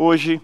hoje 0.00 0.40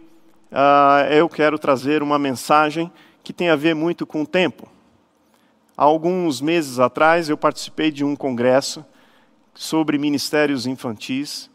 uh, 0.50 1.06
eu 1.12 1.28
quero 1.28 1.56
trazer 1.60 2.02
uma 2.02 2.18
mensagem 2.18 2.90
que 3.22 3.32
tem 3.32 3.50
a 3.50 3.56
ver 3.56 3.72
muito 3.72 4.04
com 4.04 4.22
o 4.22 4.26
tempo. 4.26 4.68
Há 5.76 5.84
alguns 5.84 6.40
meses 6.40 6.80
atrás 6.80 7.28
eu 7.28 7.36
participei 7.36 7.92
de 7.92 8.04
um 8.04 8.16
congresso 8.16 8.84
sobre 9.54 9.96
ministérios 9.96 10.66
infantis, 10.66 11.48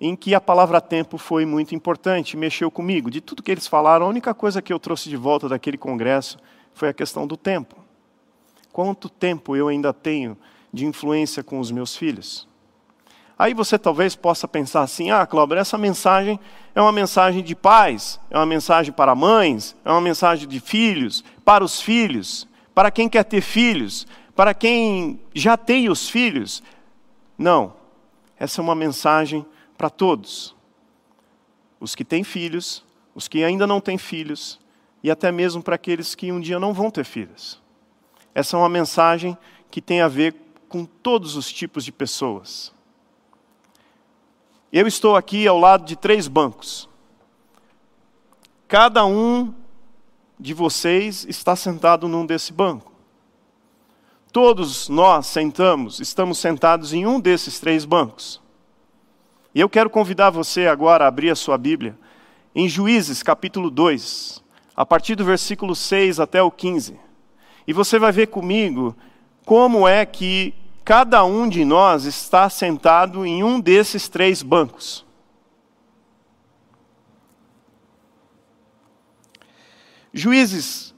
em 0.00 0.14
que 0.14 0.32
a 0.32 0.40
palavra 0.40 0.80
tempo 0.80 1.18
foi 1.18 1.44
muito 1.44 1.74
importante, 1.74 2.36
mexeu 2.36 2.70
comigo. 2.70 3.10
De 3.10 3.20
tudo 3.20 3.42
que 3.42 3.50
eles 3.50 3.66
falaram, 3.66 4.06
a 4.06 4.08
única 4.08 4.32
coisa 4.32 4.62
que 4.62 4.72
eu 4.72 4.78
trouxe 4.78 5.08
de 5.08 5.16
volta 5.16 5.48
daquele 5.48 5.76
congresso 5.76 6.38
foi 6.72 6.88
a 6.88 6.94
questão 6.94 7.26
do 7.26 7.36
tempo. 7.36 7.74
Quanto 8.72 9.08
tempo 9.08 9.56
eu 9.56 9.66
ainda 9.66 9.92
tenho 9.92 10.38
de 10.72 10.86
influência 10.86 11.42
com 11.42 11.58
os 11.58 11.72
meus 11.72 11.96
filhos? 11.96 12.48
Aí 13.40 13.54
você 13.54 13.78
talvez 13.78 14.14
possa 14.14 14.46
pensar 14.46 14.82
assim: 14.82 15.10
ah, 15.10 15.26
Cláudio, 15.26 15.56
essa 15.56 15.78
mensagem 15.78 16.38
é 16.74 16.82
uma 16.82 16.92
mensagem 16.92 17.42
de 17.42 17.56
pais, 17.56 18.20
é 18.28 18.36
uma 18.36 18.44
mensagem 18.44 18.92
para 18.92 19.14
mães, 19.14 19.74
é 19.82 19.90
uma 19.90 20.00
mensagem 20.02 20.46
de 20.46 20.60
filhos, 20.60 21.24
para 21.42 21.64
os 21.64 21.80
filhos, 21.80 22.46
para 22.74 22.90
quem 22.90 23.08
quer 23.08 23.24
ter 23.24 23.40
filhos, 23.40 24.06
para 24.36 24.52
quem 24.52 25.18
já 25.34 25.56
tem 25.56 25.88
os 25.88 26.06
filhos. 26.06 26.62
Não, 27.38 27.72
essa 28.38 28.60
é 28.60 28.62
uma 28.62 28.74
mensagem 28.74 29.46
para 29.78 29.88
todos. 29.88 30.54
Os 31.80 31.94
que 31.94 32.04
têm 32.04 32.22
filhos, 32.22 32.84
os 33.14 33.26
que 33.26 33.42
ainda 33.42 33.66
não 33.66 33.80
têm 33.80 33.96
filhos, 33.96 34.60
e 35.02 35.10
até 35.10 35.32
mesmo 35.32 35.62
para 35.62 35.76
aqueles 35.76 36.14
que 36.14 36.30
um 36.30 36.40
dia 36.40 36.60
não 36.60 36.74
vão 36.74 36.90
ter 36.90 37.04
filhos. 37.04 37.58
Essa 38.34 38.54
é 38.54 38.60
uma 38.60 38.68
mensagem 38.68 39.34
que 39.70 39.80
tem 39.80 40.02
a 40.02 40.08
ver 40.08 40.34
com 40.68 40.84
todos 40.84 41.36
os 41.36 41.50
tipos 41.50 41.86
de 41.86 41.90
pessoas. 41.90 42.78
Eu 44.72 44.86
estou 44.86 45.16
aqui 45.16 45.48
ao 45.48 45.58
lado 45.58 45.84
de 45.84 45.96
três 45.96 46.28
bancos. 46.28 46.88
Cada 48.68 49.04
um 49.04 49.52
de 50.38 50.54
vocês 50.54 51.26
está 51.28 51.56
sentado 51.56 52.06
num 52.06 52.24
desse 52.24 52.52
banco. 52.52 52.92
Todos 54.32 54.88
nós 54.88 55.26
sentamos, 55.26 55.98
estamos 55.98 56.38
sentados 56.38 56.92
em 56.92 57.04
um 57.04 57.18
desses 57.18 57.58
três 57.58 57.84
bancos. 57.84 58.40
E 59.52 59.58
eu 59.58 59.68
quero 59.68 59.90
convidar 59.90 60.30
você 60.30 60.68
agora 60.68 61.04
a 61.04 61.08
abrir 61.08 61.30
a 61.30 61.34
sua 61.34 61.58
Bíblia 61.58 61.98
em 62.54 62.68
Juízes 62.68 63.24
capítulo 63.24 63.72
2, 63.72 64.40
a 64.76 64.86
partir 64.86 65.16
do 65.16 65.24
versículo 65.24 65.74
6 65.74 66.20
até 66.20 66.40
o 66.40 66.50
15. 66.50 66.96
E 67.66 67.72
você 67.72 67.98
vai 67.98 68.12
ver 68.12 68.28
comigo 68.28 68.94
como 69.44 69.88
é 69.88 70.06
que 70.06 70.54
cada 70.84 71.24
um 71.24 71.48
de 71.48 71.64
nós 71.64 72.04
está 72.04 72.48
sentado 72.50 73.24
em 73.24 73.42
um 73.42 73.60
desses 73.60 74.08
três 74.08 74.42
bancos. 74.42 75.04
Juízes, 80.12 80.92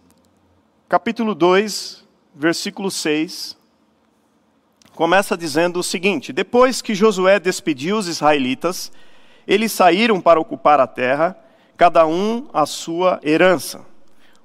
capítulo 0.89 1.35
2, 1.35 2.03
versículo 2.35 2.91
6, 2.91 3.59
começa 4.95 5.37
dizendo 5.37 5.81
o 5.81 5.83
seguinte: 5.83 6.33
Depois 6.33 6.81
que 6.81 6.95
Josué 6.95 7.39
despediu 7.39 7.99
os 7.99 8.09
israelitas, 8.09 8.91
eles 9.47 9.73
saíram 9.73 10.21
para 10.21 10.41
ocupar 10.41 10.81
a 10.81 10.87
terra, 10.87 11.37
cada 11.77 12.07
um 12.07 12.49
a 12.55 12.65
sua 12.65 13.21
herança. 13.23 13.85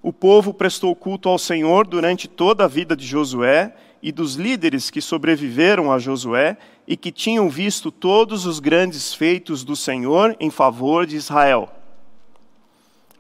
O 0.02 0.12
povo 0.12 0.54
prestou 0.54 0.96
culto 0.96 1.30
ao 1.30 1.40
Senhor 1.40 1.88
durante 1.88 2.28
toda 2.28 2.66
a 2.66 2.68
vida 2.68 2.96
de 2.96 3.06
Josué 3.06 3.74
e 4.02 4.12
dos 4.12 4.36
líderes 4.36 4.90
que 4.90 5.02
sobreviveram 5.02 5.92
a 5.92 6.00
Josué 6.00 6.58
e 6.88 6.96
que 6.96 7.12
tinham 7.12 7.50
visto 7.50 7.92
todos 7.92 8.46
os 8.46 8.60
grandes 8.60 9.14
feitos 9.14 9.64
do 9.64 9.76
Senhor 9.76 10.36
em 10.40 10.50
favor 10.50 11.06
de 11.06 11.16
Israel. 11.16 11.70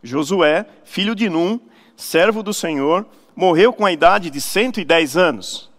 Josué, 0.04 0.66
filho 0.84 1.16
de 1.16 1.30
Num, 1.30 1.60
servo 1.96 2.42
do 2.42 2.54
Senhor, 2.54 3.06
morreu 3.36 3.74
com 3.74 3.86
a 3.86 3.92
idade 3.92 4.30
de 4.30 4.40
110 4.40 5.18
anos. 5.18 5.70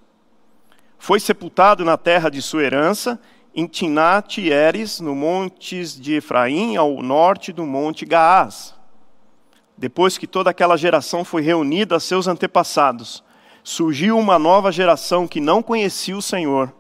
Foi 0.99 1.21
sepultado 1.21 1.85
na 1.85 1.97
terra 1.97 2.29
de 2.29 2.43
sua 2.43 2.63
herança, 2.63 3.19
em 3.55 3.67
Tinat-Eres, 3.67 5.01
no 5.01 5.15
montes 5.15 5.99
de 5.99 6.15
Efraim, 6.15 6.77
ao 6.77 7.03
norte 7.03 7.53
do 7.53 7.65
monte 7.65 8.05
Gaás. 8.05 8.75
Depois 9.77 10.19
que 10.19 10.27
toda 10.27 10.51
aquela 10.51 10.77
geração 10.77 11.25
foi 11.25 11.41
reunida 11.41 11.97
a 11.97 12.01
seus 12.01 12.27
antepassados, 12.27 13.23
surgiu 13.69 14.19
uma 14.19 14.39
nova 14.39 14.73
geração 14.73 15.29
que 15.29 15.43
não 15.43 15.63
conhecia 15.63 16.17
o 16.17 16.23
Senhor 16.23 16.73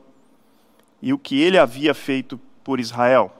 e 1.02 1.12
o 1.12 1.18
que 1.18 1.38
ele 1.38 1.58
havia 1.58 1.92
feito 1.92 2.40
por 2.64 2.80
Israel. 2.80 3.30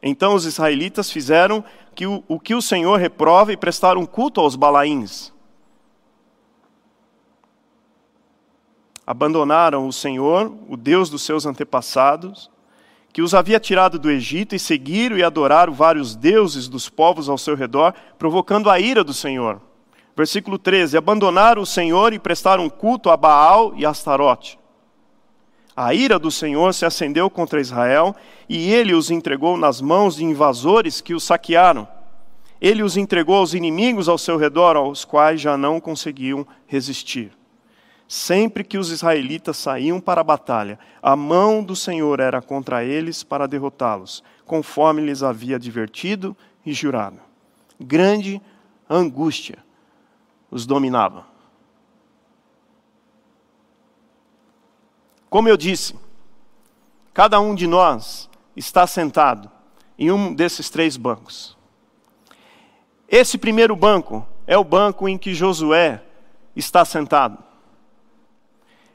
Então 0.00 0.34
os 0.34 0.44
israelitas 0.44 1.10
fizeram 1.10 1.64
que 1.96 2.06
o, 2.06 2.22
o 2.28 2.38
que 2.38 2.54
o 2.54 2.62
Senhor 2.62 2.96
reprova 2.96 3.52
e 3.52 3.56
prestaram 3.56 4.06
culto 4.06 4.40
aos 4.40 4.54
balaíns. 4.54 5.32
Abandonaram 9.04 9.88
o 9.88 9.92
Senhor, 9.92 10.54
o 10.68 10.76
Deus 10.76 11.10
dos 11.10 11.22
seus 11.22 11.44
antepassados, 11.44 12.48
que 13.12 13.20
os 13.20 13.34
havia 13.34 13.58
tirado 13.58 13.98
do 13.98 14.08
Egito 14.08 14.54
e 14.54 14.60
seguiram 14.60 15.18
e 15.18 15.24
adoraram 15.24 15.72
vários 15.72 16.14
deuses 16.14 16.68
dos 16.68 16.88
povos 16.88 17.28
ao 17.28 17.36
seu 17.36 17.56
redor, 17.56 17.92
provocando 18.16 18.70
a 18.70 18.78
ira 18.78 19.02
do 19.02 19.12
Senhor. 19.12 19.60
Versículo 20.18 20.58
13: 20.58 20.96
Abandonaram 20.96 21.62
o 21.62 21.66
Senhor 21.66 22.12
e 22.12 22.18
prestaram 22.18 22.68
culto 22.68 23.08
a 23.08 23.16
Baal 23.16 23.72
e 23.76 23.86
a 23.86 23.90
Astarote. 23.90 24.58
A 25.76 25.94
ira 25.94 26.18
do 26.18 26.28
Senhor 26.28 26.74
se 26.74 26.84
acendeu 26.84 27.30
contra 27.30 27.60
Israel 27.60 28.16
e 28.48 28.72
ele 28.72 28.94
os 28.94 29.12
entregou 29.12 29.56
nas 29.56 29.80
mãos 29.80 30.16
de 30.16 30.24
invasores 30.24 31.00
que 31.00 31.14
os 31.14 31.22
saquearam. 31.22 31.86
Ele 32.60 32.82
os 32.82 32.96
entregou 32.96 33.36
aos 33.36 33.54
inimigos 33.54 34.08
ao 34.08 34.18
seu 34.18 34.36
redor, 34.36 34.74
aos 34.74 35.04
quais 35.04 35.40
já 35.40 35.56
não 35.56 35.78
conseguiam 35.78 36.44
resistir. 36.66 37.30
Sempre 38.08 38.64
que 38.64 38.76
os 38.76 38.90
israelitas 38.90 39.56
saíam 39.56 40.00
para 40.00 40.22
a 40.22 40.24
batalha, 40.24 40.80
a 41.00 41.14
mão 41.14 41.62
do 41.62 41.76
Senhor 41.76 42.18
era 42.18 42.42
contra 42.42 42.82
eles 42.82 43.22
para 43.22 43.46
derrotá-los, 43.46 44.24
conforme 44.44 45.00
lhes 45.00 45.22
havia 45.22 45.54
advertido 45.54 46.36
e 46.66 46.72
jurado. 46.72 47.20
Grande 47.78 48.42
angústia 48.90 49.67
os 50.50 50.66
dominava. 50.66 51.26
Como 55.28 55.48
eu 55.48 55.56
disse, 55.56 55.94
cada 57.12 57.38
um 57.40 57.54
de 57.54 57.66
nós 57.66 58.28
está 58.56 58.86
sentado 58.86 59.50
em 59.98 60.10
um 60.10 60.32
desses 60.32 60.70
três 60.70 60.96
bancos. 60.96 61.56
Esse 63.08 63.36
primeiro 63.36 63.76
banco 63.76 64.26
é 64.46 64.56
o 64.56 64.64
banco 64.64 65.08
em 65.08 65.18
que 65.18 65.34
Josué 65.34 66.02
está 66.54 66.84
sentado. 66.84 67.38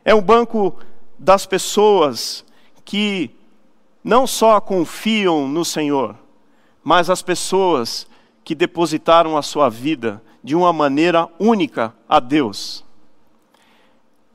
É 0.04 0.14
o 0.14 0.22
banco 0.22 0.78
das 1.18 1.46
pessoas 1.46 2.44
que 2.84 3.32
não 4.04 4.28
só 4.28 4.60
confiam 4.60 5.48
no 5.48 5.64
Senhor, 5.64 6.16
mas 6.84 7.10
as 7.10 7.22
pessoas 7.22 8.08
que 8.44 8.54
depositaram 8.54 9.38
a 9.38 9.42
sua 9.42 9.70
vida 9.70 10.22
de 10.44 10.56
uma 10.56 10.74
maneira 10.74 11.30
única 11.40 11.94
a 12.08 12.20
Deus. 12.20 12.84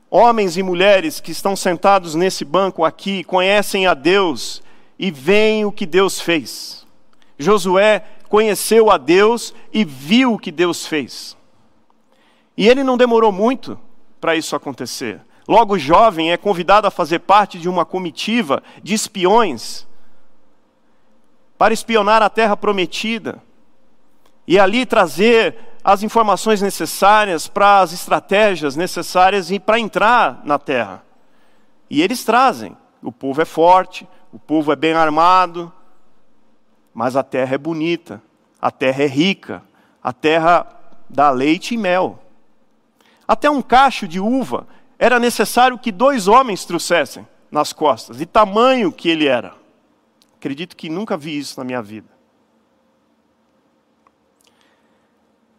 Homens 0.09 0.57
e 0.57 0.63
mulheres 0.63 1.19
que 1.19 1.31
estão 1.31 1.55
sentados 1.55 2.15
nesse 2.15 2.43
banco 2.43 2.83
aqui 2.83 3.23
conhecem 3.23 3.85
a 3.85 3.93
Deus 3.93 4.63
e 4.97 5.11
veem 5.11 5.65
o 5.65 5.71
que 5.71 5.85
Deus 5.85 6.19
fez. 6.19 6.85
Josué 7.37 8.03
conheceu 8.27 8.89
a 8.89 8.97
Deus 8.97 9.53
e 9.71 9.85
viu 9.85 10.33
o 10.33 10.39
que 10.39 10.51
Deus 10.51 10.87
fez. 10.87 11.37
E 12.57 12.67
ele 12.67 12.83
não 12.83 12.97
demorou 12.97 13.31
muito 13.31 13.79
para 14.19 14.35
isso 14.35 14.55
acontecer. 14.55 15.21
Logo 15.47 15.77
jovem 15.77 16.31
é 16.31 16.37
convidado 16.37 16.87
a 16.87 16.91
fazer 16.91 17.19
parte 17.19 17.59
de 17.59 17.69
uma 17.69 17.85
comitiva 17.85 18.61
de 18.83 18.93
espiões 18.93 19.87
para 21.57 21.73
espionar 21.73 22.21
a 22.21 22.29
terra 22.29 22.57
prometida 22.57 23.41
e 24.47 24.59
ali 24.59 24.85
trazer 24.85 25.55
as 25.91 26.03
informações 26.03 26.61
necessárias 26.61 27.47
para 27.47 27.79
as 27.79 27.91
estratégias 27.91 28.75
necessárias 28.75 29.49
e 29.49 29.59
para 29.59 29.79
entrar 29.79 30.39
na 30.43 30.59
terra. 30.59 31.03
E 31.89 32.01
eles 32.01 32.23
trazem. 32.23 32.77
O 33.01 33.11
povo 33.11 33.41
é 33.41 33.45
forte, 33.45 34.07
o 34.31 34.37
povo 34.37 34.71
é 34.71 34.75
bem 34.75 34.93
armado, 34.93 35.73
mas 36.93 37.15
a 37.15 37.23
terra 37.23 37.55
é 37.55 37.57
bonita, 37.57 38.21
a 38.61 38.69
terra 38.69 39.03
é 39.03 39.07
rica, 39.07 39.63
a 40.03 40.13
terra 40.13 40.67
dá 41.09 41.31
leite 41.31 41.73
e 41.73 41.77
mel. 41.77 42.19
Até 43.27 43.49
um 43.49 43.61
cacho 43.61 44.07
de 44.07 44.19
uva 44.19 44.67
era 44.99 45.17
necessário 45.19 45.79
que 45.79 45.91
dois 45.91 46.27
homens 46.27 46.65
trouxessem 46.65 47.27
nas 47.49 47.73
costas, 47.73 48.17
de 48.17 48.27
tamanho 48.27 48.91
que 48.91 49.09
ele 49.09 49.27
era. 49.27 49.55
Acredito 50.35 50.75
que 50.75 50.87
nunca 50.87 51.17
vi 51.17 51.37
isso 51.37 51.59
na 51.59 51.63
minha 51.63 51.81
vida. 51.81 52.18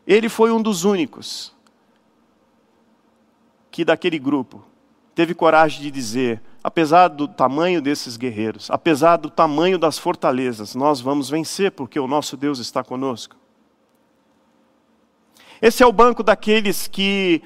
Ele 0.06 0.28
foi 0.28 0.50
um 0.50 0.60
dos 0.60 0.84
únicos 0.84 1.54
que 3.70 3.84
daquele 3.84 4.18
grupo 4.18 4.64
teve 5.14 5.34
coragem 5.34 5.82
de 5.82 5.90
dizer: 5.90 6.42
apesar 6.62 7.08
do 7.08 7.28
tamanho 7.28 7.80
desses 7.80 8.16
guerreiros, 8.16 8.70
apesar 8.70 9.16
do 9.16 9.30
tamanho 9.30 9.78
das 9.78 9.98
fortalezas, 9.98 10.74
nós 10.74 11.00
vamos 11.00 11.30
vencer 11.30 11.72
porque 11.72 11.98
o 11.98 12.06
nosso 12.06 12.36
Deus 12.36 12.58
está 12.58 12.82
conosco. 12.82 13.36
Esse 15.62 15.82
é 15.82 15.86
o 15.86 15.92
banco 15.92 16.22
daqueles 16.22 16.88
que 16.88 17.42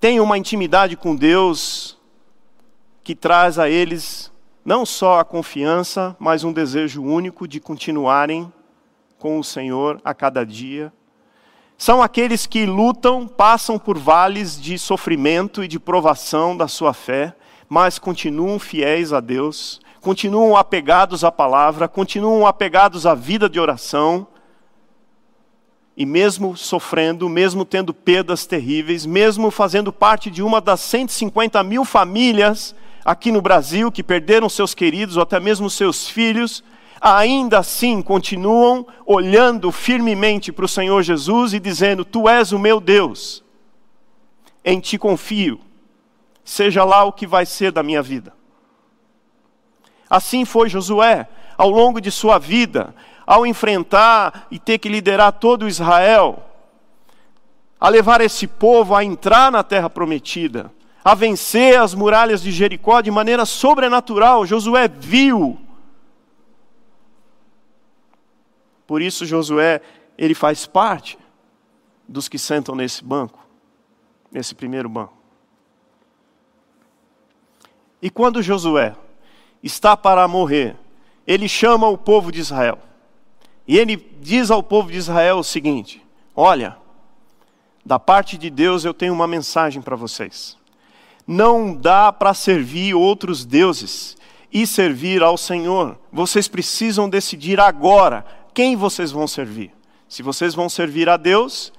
têm 0.00 0.18
uma 0.18 0.38
intimidade 0.38 0.96
com 0.96 1.14
Deus 1.14 1.98
que 3.02 3.14
traz 3.14 3.58
a 3.58 3.68
eles 3.68 4.32
não 4.64 4.86
só 4.86 5.20
a 5.20 5.24
confiança, 5.24 6.16
mas 6.18 6.42
um 6.42 6.52
desejo 6.52 7.02
único 7.02 7.46
de 7.46 7.60
continuarem 7.60 8.50
com 9.24 9.38
o 9.38 9.42
Senhor 9.42 10.02
a 10.04 10.12
cada 10.12 10.44
dia. 10.44 10.92
São 11.78 12.02
aqueles 12.02 12.44
que 12.44 12.66
lutam, 12.66 13.26
passam 13.26 13.78
por 13.78 13.96
vales 13.96 14.60
de 14.60 14.78
sofrimento 14.78 15.64
e 15.64 15.66
de 15.66 15.80
provação 15.80 16.54
da 16.54 16.68
sua 16.68 16.92
fé, 16.92 17.34
mas 17.66 17.98
continuam 17.98 18.58
fiéis 18.58 19.14
a 19.14 19.20
Deus, 19.20 19.80
continuam 20.02 20.54
apegados 20.54 21.24
à 21.24 21.32
palavra, 21.32 21.88
continuam 21.88 22.46
apegados 22.46 23.06
à 23.06 23.14
vida 23.14 23.48
de 23.48 23.58
oração. 23.58 24.26
E 25.96 26.04
mesmo 26.04 26.54
sofrendo, 26.54 27.26
mesmo 27.26 27.64
tendo 27.64 27.94
perdas 27.94 28.44
terríveis, 28.44 29.06
mesmo 29.06 29.50
fazendo 29.50 29.90
parte 29.90 30.30
de 30.30 30.42
uma 30.42 30.60
das 30.60 30.80
150 30.80 31.64
mil 31.64 31.86
famílias 31.86 32.74
aqui 33.02 33.32
no 33.32 33.40
Brasil 33.40 33.90
que 33.90 34.02
perderam 34.02 34.50
seus 34.50 34.74
queridos 34.74 35.16
ou 35.16 35.22
até 35.22 35.40
mesmo 35.40 35.70
seus 35.70 36.10
filhos, 36.10 36.62
ainda 37.00 37.58
assim 37.58 38.00
continuam 38.00 38.86
olhando 39.04 39.70
firmemente 39.70 40.52
para 40.52 40.64
o 40.64 40.68
Senhor 40.68 41.02
Jesus 41.02 41.52
e 41.52 41.60
dizendo: 41.60 42.04
Tu 42.04 42.28
és 42.28 42.52
o 42.52 42.58
meu 42.58 42.80
Deus, 42.80 43.42
em 44.64 44.80
ti 44.80 44.98
confio, 44.98 45.60
seja 46.44 46.84
lá 46.84 47.04
o 47.04 47.12
que 47.12 47.26
vai 47.26 47.46
ser 47.46 47.72
da 47.72 47.82
minha 47.82 48.02
vida. 48.02 48.32
Assim 50.08 50.44
foi 50.44 50.68
Josué, 50.68 51.28
ao 51.56 51.70
longo 51.70 52.00
de 52.00 52.10
sua 52.10 52.38
vida, 52.38 52.94
ao 53.26 53.46
enfrentar 53.46 54.46
e 54.50 54.58
ter 54.58 54.78
que 54.78 54.88
liderar 54.88 55.32
todo 55.32 55.68
Israel, 55.68 56.42
a 57.80 57.88
levar 57.88 58.20
esse 58.20 58.46
povo 58.46 58.94
a 58.94 59.04
entrar 59.04 59.50
na 59.50 59.62
terra 59.62 59.90
prometida 59.90 60.70
a 61.04 61.14
vencer 61.14 61.78
as 61.78 61.94
muralhas 61.94 62.42
de 62.42 62.50
Jericó 62.50 63.02
de 63.02 63.10
maneira 63.10 63.44
sobrenatural. 63.44 64.46
Josué 64.46 64.88
viu. 64.88 65.58
Por 68.86 69.00
isso, 69.00 69.24
Josué, 69.24 69.80
ele 70.16 70.34
faz 70.34 70.66
parte 70.66 71.18
dos 72.06 72.28
que 72.28 72.38
sentam 72.38 72.74
nesse 72.74 73.02
banco, 73.02 73.38
nesse 74.30 74.54
primeiro 74.54 74.88
banco. 74.88 75.14
E 78.00 78.10
quando 78.10 78.42
Josué 78.42 78.94
está 79.62 79.96
para 79.96 80.28
morrer, 80.28 80.76
ele 81.26 81.48
chama 81.48 81.88
o 81.88 81.96
povo 81.96 82.30
de 82.30 82.40
Israel. 82.40 82.78
E 83.66 83.78
ele 83.78 83.96
diz 84.20 84.50
ao 84.50 84.62
povo 84.62 84.92
de 84.92 84.98
Israel 84.98 85.38
o 85.38 85.44
seguinte: 85.44 86.04
Olha, 86.36 86.76
da 87.84 87.98
parte 87.98 88.36
de 88.36 88.50
Deus 88.50 88.84
eu 88.84 88.92
tenho 88.92 89.14
uma 89.14 89.26
mensagem 89.26 89.80
para 89.80 89.96
vocês. 89.96 90.58
Não 91.26 91.74
dá 91.74 92.12
para 92.12 92.34
servir 92.34 92.94
outros 92.94 93.46
deuses 93.46 94.16
e 94.52 94.66
servir 94.66 95.22
ao 95.22 95.38
Senhor. 95.38 95.98
Vocês 96.12 96.46
precisam 96.46 97.08
decidir 97.08 97.58
agora 97.58 98.24
quem 98.54 98.76
vocês 98.76 99.10
vão 99.10 99.26
servir. 99.26 99.72
Se 100.08 100.22
vocês 100.22 100.54
vão 100.54 100.68
servir 100.68 101.08
a 101.08 101.16
Deus 101.16 101.72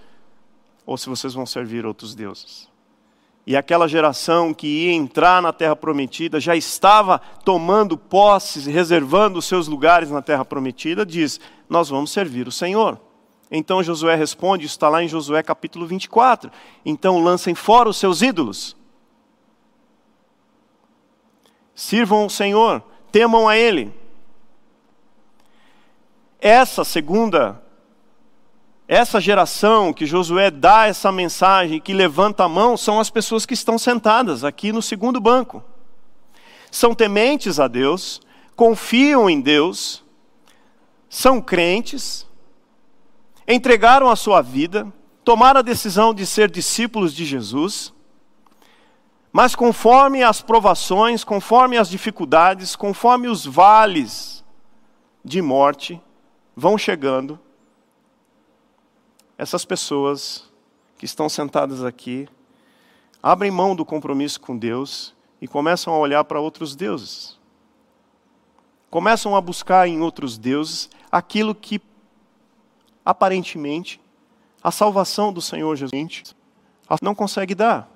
ou 0.86 0.98
se 0.98 1.10
vocês 1.10 1.34
vão 1.34 1.46
servir 1.46 1.86
outros 1.86 2.14
deuses. 2.14 2.70
E 3.48 3.56
aquela 3.56 3.88
geração 3.88 4.54
que 4.54 4.68
ia 4.68 4.94
entrar 4.94 5.42
na 5.42 5.54
terra 5.54 5.76
prometida, 5.76 6.40
já 6.40 6.56
estava 6.56 7.20
tomando 7.44 7.98
posses, 7.98 8.66
reservando 8.66 9.40
os 9.40 9.46
seus 9.46 9.68
lugares 9.68 10.10
na 10.10 10.22
terra 10.22 10.44
prometida, 10.44 11.06
diz: 11.06 11.40
Nós 11.70 11.90
vamos 11.90 12.12
servir 12.12 12.48
o 12.48 12.52
Senhor. 12.52 13.00
Então 13.50 13.84
Josué 13.84 14.16
responde, 14.16 14.66
isso 14.66 14.76
está 14.76 14.90
lá 14.90 15.04
em 15.04 15.08
Josué 15.08 15.42
capítulo 15.44 15.86
24. 15.86 16.52
Então 16.84 17.24
lancem 17.24 17.54
fora 17.54 17.88
os 17.88 17.98
seus 17.98 18.24
ídolos 18.24 18.76
Sirvam 21.76 22.26
o 22.26 22.30
Senhor, 22.30 22.82
temam 23.12 23.50
a 23.50 23.58
Ele. 23.58 23.94
Essa 26.48 26.84
segunda, 26.84 27.60
essa 28.88 29.20
geração 29.20 29.92
que 29.92 30.06
Josué 30.06 30.52
dá 30.52 30.86
essa 30.86 31.12
mensagem, 31.12 31.82
que 31.82 31.92
levanta 31.92 32.44
a 32.44 32.48
mão, 32.48 32.78
são 32.78 33.00
as 33.00 33.10
pessoas 33.10 33.48
que 33.48 33.56
estão 33.56 33.80
sentadas 33.80 34.44
aqui 34.44 34.72
no 34.72 34.80
segundo 34.80 35.20
banco. 35.20 35.64
São 36.70 36.94
tementes 36.94 37.60
a 37.60 37.68
Deus, 37.68 38.22
confiam 38.56 39.28
em 39.28 39.42
Deus, 39.42 40.04
são 41.10 41.42
crentes, 41.42 42.28
entregaram 43.48 44.08
a 44.08 44.16
sua 44.16 44.40
vida, 44.44 44.88
tomaram 45.24 45.62
a 45.62 45.64
decisão 45.64 46.14
de 46.14 46.28
ser 46.28 46.52
discípulos 46.52 47.12
de 47.12 47.26
Jesus 47.26 47.92
mas 49.34 49.54
conforme 49.54 50.24
as 50.24 50.42
provações, 50.42 51.24
conforme 51.24 51.76
as 51.78 51.90
dificuldades, 51.90 52.74
conforme 52.74 53.28
os 53.28 53.46
vales 53.46 54.46
de 55.26 55.42
morte 55.42 56.02
vão 56.56 56.78
chegando, 56.78 57.40
essas 59.38 59.66
pessoas 59.66 60.50
que 60.98 61.06
estão 61.06 61.28
sentadas 61.28 61.84
aqui 61.84 62.28
abrem 63.22 63.52
mão 63.52 63.76
do 63.76 63.84
compromisso 63.84 64.40
com 64.40 64.58
Deus 64.58 65.14
e 65.42 65.48
começam 65.48 65.94
a 65.94 65.98
olhar 65.98 66.24
para 66.24 66.40
outros 66.40 66.76
deuses. 66.76 67.38
Começam 68.90 69.36
a 69.36 69.42
buscar 69.42 69.88
em 69.88 70.00
outros 70.00 70.38
deuses 70.38 70.90
aquilo 71.12 71.54
que 71.54 71.82
aparentemente 73.04 74.00
a 74.64 74.72
salvação 74.72 75.34
do 75.34 75.42
Senhor 75.42 75.76
Jesus 75.76 76.36
não 77.02 77.14
consegue 77.14 77.54
dar. 77.54 77.92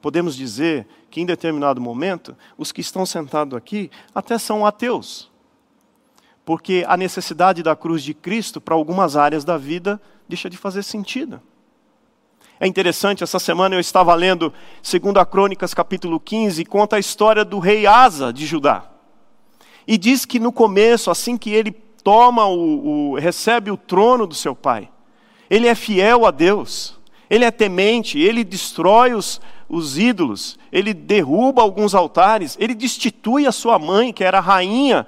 Podemos 0.00 0.36
dizer 0.36 0.86
que 1.10 1.20
em 1.20 1.26
determinado 1.26 1.80
momento, 1.80 2.36
os 2.56 2.70
que 2.70 2.80
estão 2.80 3.04
sentados 3.04 3.56
aqui 3.56 3.90
até 4.14 4.38
são 4.38 4.64
ateus. 4.64 5.27
Porque 6.48 6.82
a 6.88 6.96
necessidade 6.96 7.62
da 7.62 7.76
cruz 7.76 8.02
de 8.02 8.14
Cristo 8.14 8.58
para 8.58 8.74
algumas 8.74 9.18
áreas 9.18 9.44
da 9.44 9.58
vida 9.58 10.00
deixa 10.26 10.48
de 10.48 10.56
fazer 10.56 10.82
sentido. 10.82 11.42
É 12.58 12.66
interessante, 12.66 13.22
essa 13.22 13.38
semana 13.38 13.74
eu 13.74 13.80
estava 13.80 14.14
lendo 14.14 14.50
2 14.82 15.28
Crônicas 15.30 15.74
capítulo 15.74 16.18
15, 16.18 16.62
e 16.62 16.64
conta 16.64 16.96
a 16.96 16.98
história 16.98 17.44
do 17.44 17.58
rei 17.58 17.86
Asa 17.86 18.32
de 18.32 18.46
Judá. 18.46 18.84
E 19.86 19.98
diz 19.98 20.24
que 20.24 20.40
no 20.40 20.50
começo, 20.50 21.10
assim 21.10 21.36
que 21.36 21.50
ele 21.50 21.70
toma 22.02 22.46
o, 22.46 23.10
o 23.10 23.14
recebe 23.16 23.70
o 23.70 23.76
trono 23.76 24.26
do 24.26 24.34
seu 24.34 24.56
pai, 24.56 24.88
ele 25.50 25.68
é 25.68 25.74
fiel 25.74 26.24
a 26.24 26.30
Deus, 26.30 26.98
ele 27.28 27.44
é 27.44 27.50
temente, 27.50 28.18
ele 28.18 28.42
destrói 28.42 29.12
os, 29.12 29.38
os 29.68 29.98
ídolos, 29.98 30.58
ele 30.72 30.94
derruba 30.94 31.60
alguns 31.60 31.94
altares, 31.94 32.56
ele 32.58 32.74
destitui 32.74 33.46
a 33.46 33.52
sua 33.52 33.78
mãe, 33.78 34.14
que 34.14 34.24
era 34.24 34.40
rainha, 34.40 35.06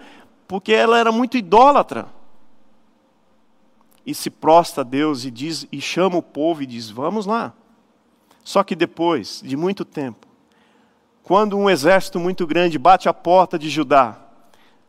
porque 0.51 0.73
ela 0.73 0.99
era 0.99 1.13
muito 1.13 1.37
idólatra. 1.37 2.09
E 4.05 4.13
se 4.13 4.29
prostra 4.29 4.81
a 4.81 4.85
Deus 4.85 5.25
e 5.25 5.31
diz 5.31 5.65
e 5.71 5.81
chama 5.81 6.17
o 6.17 6.23
povo 6.23 6.63
e 6.63 6.67
diz: 6.67 6.91
"Vamos 6.91 7.25
lá". 7.25 7.53
Só 8.43 8.65
que 8.65 8.75
depois 8.75 9.41
de 9.45 9.57
muito 9.57 9.85
tempo, 9.85 10.27
quando 11.23 11.57
um 11.57 11.71
exército 11.71 12.19
muito 12.19 12.45
grande 12.49 12.81
bate 12.81 13.09
a 13.09 13.15
porta 13.15 13.57
de 13.57 13.71
Judá, 13.71 14.19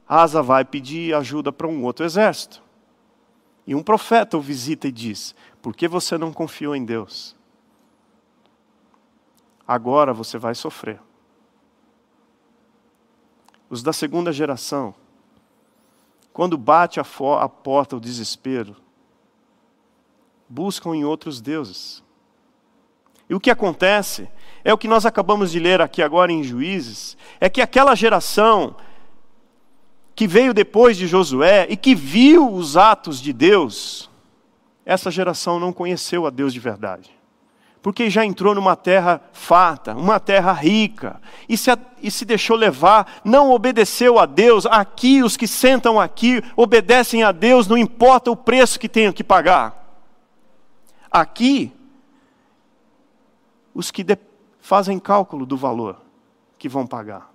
Asa 0.08 0.42
vai 0.42 0.66
pedir 0.66 1.14
ajuda 1.14 1.52
para 1.52 1.68
um 1.68 1.84
outro 1.84 2.04
exército. 2.04 2.64
E 3.68 3.76
um 3.76 3.84
profeta 3.84 4.36
o 4.36 4.42
visita 4.42 4.88
e 4.88 4.92
diz: 4.92 5.36
Por 5.62 5.76
que 5.76 5.88
você 5.88 6.18
não 6.18 6.34
confiou 6.34 6.76
em 6.76 6.84
Deus? 6.84 7.36
agora 9.72 10.14
você 10.14 10.38
vai 10.38 10.54
sofrer. 10.54 11.00
Os 13.70 13.82
da 13.82 13.94
segunda 13.94 14.34
geração, 14.34 14.94
quando 16.34 16.58
bate 16.58 17.00
a, 17.00 17.06
a 17.40 17.50
porta 17.50 17.96
o 17.96 18.00
desespero, 18.00 18.76
buscam 20.48 20.96
em 20.96 21.04
outros 21.04 21.42
deuses. 21.42 22.04
E 23.30 23.36
o 23.36 23.40
que 23.40 23.50
acontece 23.50 24.30
é 24.64 24.74
o 24.74 24.78
que 24.78 24.88
nós 24.88 25.06
acabamos 25.06 25.52
de 25.52 25.60
ler 25.60 25.82
aqui 25.82 26.02
agora 26.02 26.32
em 26.32 26.44
Juízes, 26.44 27.18
é 27.40 27.50
que 27.50 27.62
aquela 27.62 27.96
geração 27.96 28.76
que 30.14 30.28
veio 30.28 30.54
depois 30.54 30.98
de 30.98 31.08
Josué 31.08 31.66
e 31.70 31.78
que 31.78 31.96
viu 31.96 32.54
os 32.54 32.76
atos 32.76 33.22
de 33.22 33.32
Deus, 33.32 34.10
essa 34.86 35.10
geração 35.10 35.60
não 35.60 35.72
conheceu 35.72 36.26
a 36.26 36.30
Deus 36.30 36.54
de 36.54 36.60
verdade 36.60 37.21
porque 37.82 38.10
já 38.10 38.24
entrou 38.24 38.54
numa 38.54 38.76
terra 38.76 39.22
farta, 39.34 39.96
uma 39.96 40.20
terra 40.20 40.54
rica, 40.54 41.20
e 41.50 41.58
se, 41.58 41.72
e 42.02 42.12
se 42.12 42.26
deixou 42.26 42.56
levar, 42.56 43.22
não 43.24 43.52
obedeceu 43.52 44.20
a 44.20 44.26
Deus. 44.26 44.66
Aqui, 44.68 45.24
os 45.24 45.36
que 45.36 45.48
sentam 45.48 46.00
aqui, 46.00 46.44
obedecem 46.56 47.24
a 47.24 47.32
Deus, 47.32 47.68
não 47.68 47.78
importa 47.78 48.30
o 48.30 48.36
preço 48.36 48.80
que 48.80 48.88
tenham 48.88 49.12
que 49.12 49.24
pagar. 49.24 49.80
Aqui, 51.10 51.72
os 53.74 53.90
que 53.90 54.06
fazem 54.60 55.00
cálculo 55.00 55.46
do 55.46 55.58
valor, 55.58 55.98
que 56.60 56.70
vão 56.70 56.86
pagar. 56.86 57.32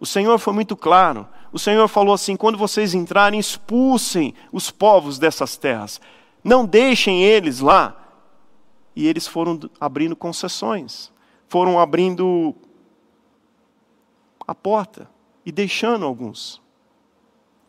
O 0.00 0.06
Senhor 0.06 0.38
foi 0.38 0.52
muito 0.52 0.76
claro. 0.76 1.28
O 1.52 1.58
Senhor 1.58 1.86
falou 1.86 2.14
assim: 2.14 2.34
quando 2.34 2.58
vocês 2.58 2.94
entrarem, 2.94 3.38
expulsem 3.38 4.34
os 4.50 4.70
povos 4.70 5.18
dessas 5.18 5.56
terras. 5.56 6.00
Não 6.42 6.64
deixem 6.64 7.22
eles 7.22 7.60
lá. 7.60 7.96
E 8.94 9.06
eles 9.06 9.26
foram 9.26 9.58
abrindo 9.80 10.16
concessões, 10.16 11.12
foram 11.48 11.78
abrindo 11.78 12.54
a 14.46 14.54
porta 14.54 15.08
e 15.44 15.52
deixando 15.52 16.04
alguns. 16.04 16.60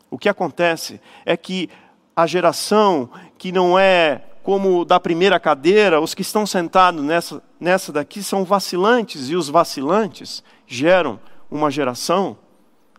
O 0.09 0.17
que 0.17 0.27
acontece 0.27 0.99
é 1.25 1.37
que 1.37 1.69
a 2.15 2.27
geração 2.27 3.09
que 3.37 3.51
não 3.51 3.77
é 3.77 4.23
como 4.43 4.83
da 4.83 4.99
primeira 4.99 5.39
cadeira, 5.39 6.01
os 6.01 6.13
que 6.13 6.23
estão 6.23 6.45
sentados 6.45 7.03
nessa, 7.03 7.43
nessa 7.59 7.91
daqui 7.91 8.23
são 8.23 8.43
vacilantes, 8.43 9.29
e 9.29 9.35
os 9.35 9.49
vacilantes 9.49 10.43
geram 10.65 11.19
uma 11.49 11.69
geração, 11.69 12.37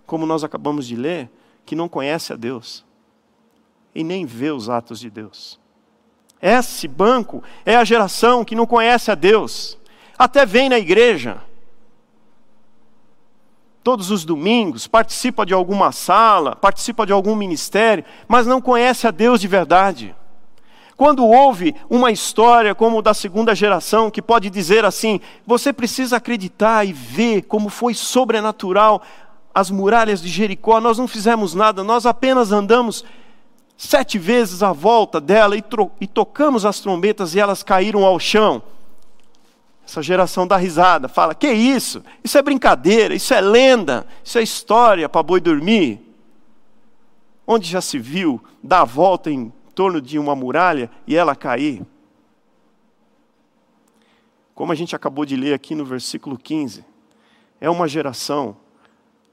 como 0.07 0.25
nós 0.25 0.45
acabamos 0.45 0.87
de 0.87 0.95
ler, 0.95 1.29
que 1.67 1.75
não 1.75 1.89
conhece 1.89 2.33
a 2.33 2.37
Deus 2.37 2.85
e 3.95 4.03
nem 4.03 4.25
vê 4.25 4.51
os 4.51 4.69
atos 4.69 5.01
de 5.01 5.11
Deus. 5.11 5.61
Esse 6.43 6.89
banco 6.89 7.41
é 7.65 7.77
a 7.77 7.85
geração 7.85 8.45
que 8.45 8.57
não 8.57 8.67
conhece 8.67 9.13
a 9.13 9.15
Deus, 9.15 9.79
até 10.19 10.45
vem 10.45 10.69
na 10.69 10.77
igreja. 10.77 11.37
Todos 13.85 14.11
os 14.11 14.25
domingos, 14.25 14.89
participa 14.89 15.47
de 15.47 15.55
alguma 15.55 15.93
sala, 15.93 16.57
participa 16.57 17.07
de 17.07 17.13
algum 17.13 17.37
ministério, 17.37 18.05
mas 18.27 18.45
não 18.45 18.61
conhece 18.61 19.07
a 19.07 19.13
Deus 19.13 19.41
de 19.41 19.47
verdade. 19.47 20.17
Quando 20.97 21.25
houve 21.25 21.75
uma 21.89 22.11
história 22.11 22.75
como 22.75 23.03
da 23.03 23.15
segunda 23.15 23.55
geração, 23.55 24.11
que 24.11 24.23
pode 24.23 24.51
dizer 24.51 24.85
assim: 24.85 25.21
você 25.47 25.73
precisa 25.73 26.17
acreditar 26.17 26.85
e 26.85 26.93
ver 26.93 27.43
como 27.43 27.69
foi 27.69 27.95
sobrenatural 27.95 29.03
as 29.55 29.71
muralhas 29.71 30.21
de 30.21 30.29
Jericó, 30.29 30.81
nós 30.81 30.99
não 30.99 31.07
fizemos 31.07 31.55
nada, 31.55 31.85
nós 31.85 32.07
apenas 32.07 32.53
andamos 32.53 33.05
sete 33.83 34.17
vezes 34.17 34.63
à 34.63 34.73
volta 34.73 35.21
dela 35.21 35.57
e, 35.57 35.65
e 36.01 36.07
tocamos 36.07 36.65
as 36.65 36.79
trombetas 36.79 37.35
e 37.35 37.41
elas 37.41 37.63
caíram 37.65 38.05
ao 38.05 38.19
chão. 38.19 38.63
Essa 39.85 40.01
geração 40.01 40.47
dá 40.47 40.57
risada, 40.57 41.09
fala: 41.09 41.35
que 41.35 41.51
isso? 41.51 42.03
Isso 42.23 42.39
é 42.39 42.43
brincadeira, 42.43 43.13
isso 43.13 43.35
é 43.35 43.41
lenda, 43.41 44.07
isso 44.23 44.39
é 44.39 44.43
história 44.43 45.09
para 45.09 45.23
boi 45.23 45.41
dormir. 45.41 46.01
Onde 47.45 47.69
já 47.69 47.81
se 47.81 47.99
viu 47.99 48.43
dar 48.63 48.83
a 48.83 48.85
volta 48.85 49.31
em 49.31 49.53
torno 49.75 50.01
de 50.01 50.17
uma 50.17 50.37
muralha 50.37 50.89
e 51.05 51.17
ela 51.17 51.35
cair. 51.35 51.85
Como 54.55 54.71
a 54.71 54.77
gente 54.77 54.95
acabou 54.95 55.25
de 55.25 55.35
ler 55.35 55.55
aqui 55.55 55.75
no 55.75 55.85
versículo 55.85 56.39
15, 56.39 56.85
é 57.61 57.69
uma 57.69 57.89
geração 57.89 58.57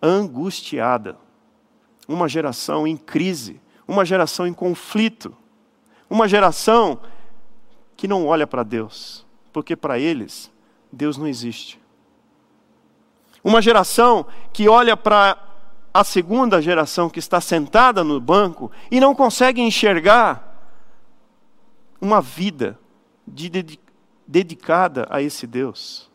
angustiada, 0.01 1.17
uma 2.07 2.27
geração 2.27 2.87
em 2.87 2.97
crise, 2.97 3.61
uma 3.89 4.05
geração 4.05 4.45
em 4.45 4.53
conflito, 4.53 5.35
uma 6.07 6.27
geração 6.27 6.99
que 7.97 8.07
não 8.07 8.27
olha 8.27 8.45
para 8.45 8.61
Deus, 8.61 9.25
porque 9.51 9.75
para 9.75 9.97
eles 9.97 10.51
Deus 10.91 11.17
não 11.17 11.27
existe. 11.27 11.81
Uma 13.43 13.63
geração 13.63 14.27
que 14.53 14.69
olha 14.69 14.95
para 14.95 15.35
a 15.91 16.03
segunda 16.03 16.61
geração 16.61 17.09
que 17.09 17.17
está 17.17 17.41
sentada 17.41 18.03
no 18.03 18.21
banco 18.21 18.71
e 18.91 18.99
não 18.99 19.15
consegue 19.15 19.59
enxergar 19.59 20.45
uma 21.99 22.21
vida 22.21 22.77
de 23.27 23.49
dedicada 24.27 25.07
a 25.09 25.19
esse 25.19 25.47
Deus. 25.47 26.11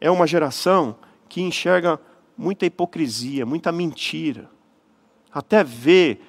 É 0.00 0.10
uma 0.10 0.26
geração 0.26 0.96
que 1.28 1.42
enxerga 1.42 2.00
muita 2.38 2.64
hipocrisia, 2.64 3.44
muita 3.44 3.70
mentira. 3.70 4.53
Até 5.34 5.64
vê 5.64 6.20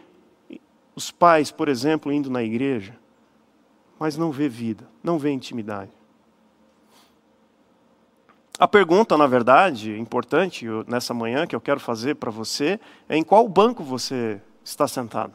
os 0.95 1.11
pais, 1.11 1.51
por 1.51 1.69
exemplo, 1.69 2.11
indo 2.11 2.31
na 2.31 2.41
igreja, 2.41 2.97
mas 3.99 4.17
não 4.17 4.31
vê 4.31 4.49
vida, 4.49 4.89
não 5.03 5.19
vê 5.19 5.29
intimidade. 5.29 5.91
A 8.57 8.67
pergunta, 8.67 9.15
na 9.17 9.27
verdade, 9.27 9.95
importante 9.99 10.65
nessa 10.87 11.13
manhã 11.13 11.45
que 11.45 11.55
eu 11.55 11.61
quero 11.61 11.79
fazer 11.79 12.15
para 12.15 12.31
você 12.31 12.79
é 13.07 13.15
em 13.15 13.23
qual 13.23 13.47
banco 13.47 13.83
você 13.83 14.41
está 14.63 14.87
sentado? 14.87 15.33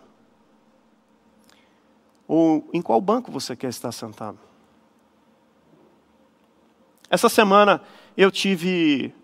Ou 2.27 2.69
em 2.73 2.83
qual 2.83 3.00
banco 3.00 3.31
você 3.31 3.55
quer 3.55 3.69
estar 3.69 3.93
sentado? 3.93 4.39
Essa 7.09 7.29
semana 7.29 7.83
eu 8.17 8.31
tive, 8.31 9.15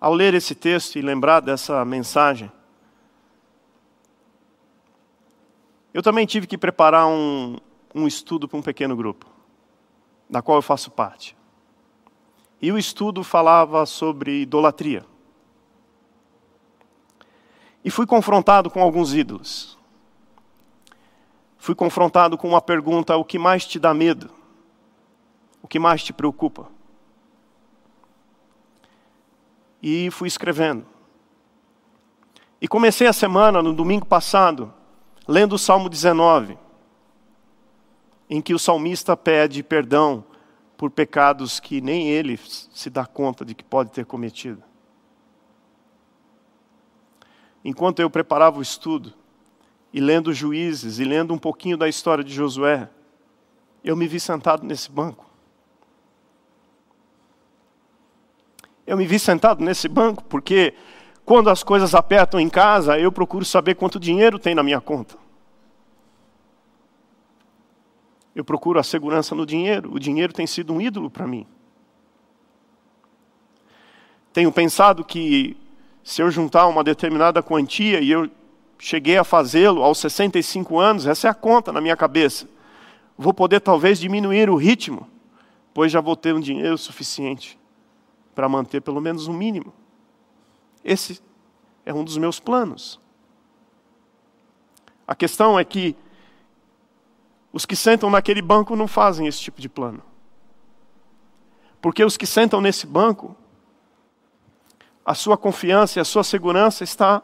ao 0.00 0.14
ler 0.14 0.34
esse 0.34 0.54
texto 0.54 0.96
e 0.96 1.02
lembrar 1.02 1.40
dessa 1.40 1.84
mensagem, 1.84 2.52
eu 5.98 6.02
também 6.02 6.24
tive 6.24 6.46
que 6.46 6.56
preparar 6.56 7.08
um, 7.08 7.56
um 7.92 8.06
estudo 8.06 8.46
para 8.46 8.56
um 8.56 8.62
pequeno 8.62 8.94
grupo, 8.94 9.26
da 10.30 10.40
qual 10.40 10.58
eu 10.58 10.62
faço 10.62 10.92
parte. 10.92 11.36
E 12.62 12.70
o 12.70 12.78
estudo 12.78 13.24
falava 13.24 13.84
sobre 13.84 14.42
idolatria. 14.42 15.04
E 17.84 17.90
fui 17.90 18.06
confrontado 18.06 18.70
com 18.70 18.80
alguns 18.80 19.12
ídolos. 19.12 19.76
Fui 21.56 21.74
confrontado 21.74 22.38
com 22.38 22.50
uma 22.50 22.62
pergunta: 22.62 23.16
o 23.16 23.24
que 23.24 23.36
mais 23.36 23.66
te 23.66 23.80
dá 23.80 23.92
medo? 23.92 24.30
O 25.60 25.66
que 25.66 25.80
mais 25.80 26.04
te 26.04 26.12
preocupa? 26.12 26.68
E 29.82 30.12
fui 30.12 30.28
escrevendo. 30.28 30.86
E 32.60 32.68
comecei 32.68 33.08
a 33.08 33.12
semana, 33.12 33.60
no 33.60 33.74
domingo 33.74 34.06
passado, 34.06 34.77
lendo 35.28 35.52
o 35.52 35.58
Salmo 35.58 35.90
19, 35.90 36.58
em 38.30 38.40
que 38.40 38.54
o 38.54 38.58
salmista 38.58 39.14
pede 39.14 39.62
perdão 39.62 40.24
por 40.76 40.90
pecados 40.90 41.60
que 41.60 41.82
nem 41.82 42.08
ele 42.08 42.38
se 42.38 42.88
dá 42.88 43.04
conta 43.04 43.44
de 43.44 43.54
que 43.54 43.62
pode 43.62 43.90
ter 43.90 44.06
cometido. 44.06 44.62
Enquanto 47.62 48.00
eu 48.00 48.08
preparava 48.08 48.58
o 48.58 48.62
estudo, 48.62 49.12
e 49.92 50.00
lendo 50.00 50.32
Juízes, 50.32 50.98
e 50.98 51.04
lendo 51.04 51.34
um 51.34 51.38
pouquinho 51.38 51.76
da 51.76 51.88
história 51.88 52.24
de 52.24 52.32
Josué, 52.32 52.88
eu 53.82 53.96
me 53.96 54.06
vi 54.06 54.20
sentado 54.20 54.64
nesse 54.64 54.90
banco. 54.90 55.26
Eu 58.86 58.96
me 58.96 59.06
vi 59.06 59.18
sentado 59.18 59.62
nesse 59.62 59.88
banco 59.88 60.24
porque, 60.24 60.74
quando 61.28 61.50
as 61.50 61.62
coisas 61.62 61.94
apertam 61.94 62.40
em 62.40 62.48
casa, 62.48 62.98
eu 62.98 63.12
procuro 63.12 63.44
saber 63.44 63.74
quanto 63.74 64.00
dinheiro 64.00 64.38
tem 64.38 64.54
na 64.54 64.62
minha 64.62 64.80
conta. 64.80 65.14
Eu 68.34 68.42
procuro 68.42 68.80
a 68.80 68.82
segurança 68.82 69.34
no 69.34 69.44
dinheiro. 69.44 69.92
O 69.92 70.00
dinheiro 70.00 70.32
tem 70.32 70.46
sido 70.46 70.72
um 70.72 70.80
ídolo 70.80 71.10
para 71.10 71.26
mim. 71.26 71.46
Tenho 74.32 74.50
pensado 74.50 75.04
que 75.04 75.54
se 76.02 76.22
eu 76.22 76.30
juntar 76.30 76.66
uma 76.66 76.82
determinada 76.82 77.42
quantia 77.42 78.00
e 78.00 78.10
eu 78.10 78.30
cheguei 78.78 79.18
a 79.18 79.24
fazê-lo 79.24 79.82
aos 79.82 79.98
65 79.98 80.78
anos, 80.78 81.06
essa 81.06 81.28
é 81.28 81.30
a 81.30 81.34
conta 81.34 81.70
na 81.70 81.80
minha 81.82 81.96
cabeça. 81.96 82.48
Vou 83.18 83.34
poder 83.34 83.60
talvez 83.60 84.00
diminuir 84.00 84.48
o 84.48 84.56
ritmo, 84.56 85.06
pois 85.74 85.92
já 85.92 86.00
vou 86.00 86.16
ter 86.16 86.34
um 86.34 86.40
dinheiro 86.40 86.78
suficiente 86.78 87.58
para 88.34 88.48
manter 88.48 88.80
pelo 88.80 88.98
menos 88.98 89.28
um 89.28 89.34
mínimo. 89.34 89.74
Esse 90.84 91.20
é 91.84 91.92
um 91.92 92.04
dos 92.04 92.16
meus 92.16 92.38
planos. 92.38 93.00
A 95.06 95.14
questão 95.14 95.58
é 95.58 95.64
que 95.64 95.96
os 97.52 97.64
que 97.64 97.74
sentam 97.74 98.10
naquele 98.10 98.42
banco 98.42 98.76
não 98.76 98.86
fazem 98.86 99.26
esse 99.26 99.40
tipo 99.40 99.60
de 99.60 99.68
plano. 99.68 100.02
Porque 101.80 102.04
os 102.04 102.16
que 102.16 102.26
sentam 102.26 102.60
nesse 102.60 102.86
banco, 102.86 103.34
a 105.04 105.14
sua 105.14 105.38
confiança 105.38 105.98
e 105.98 106.02
a 106.02 106.04
sua 106.04 106.22
segurança 106.22 106.84
está 106.84 107.22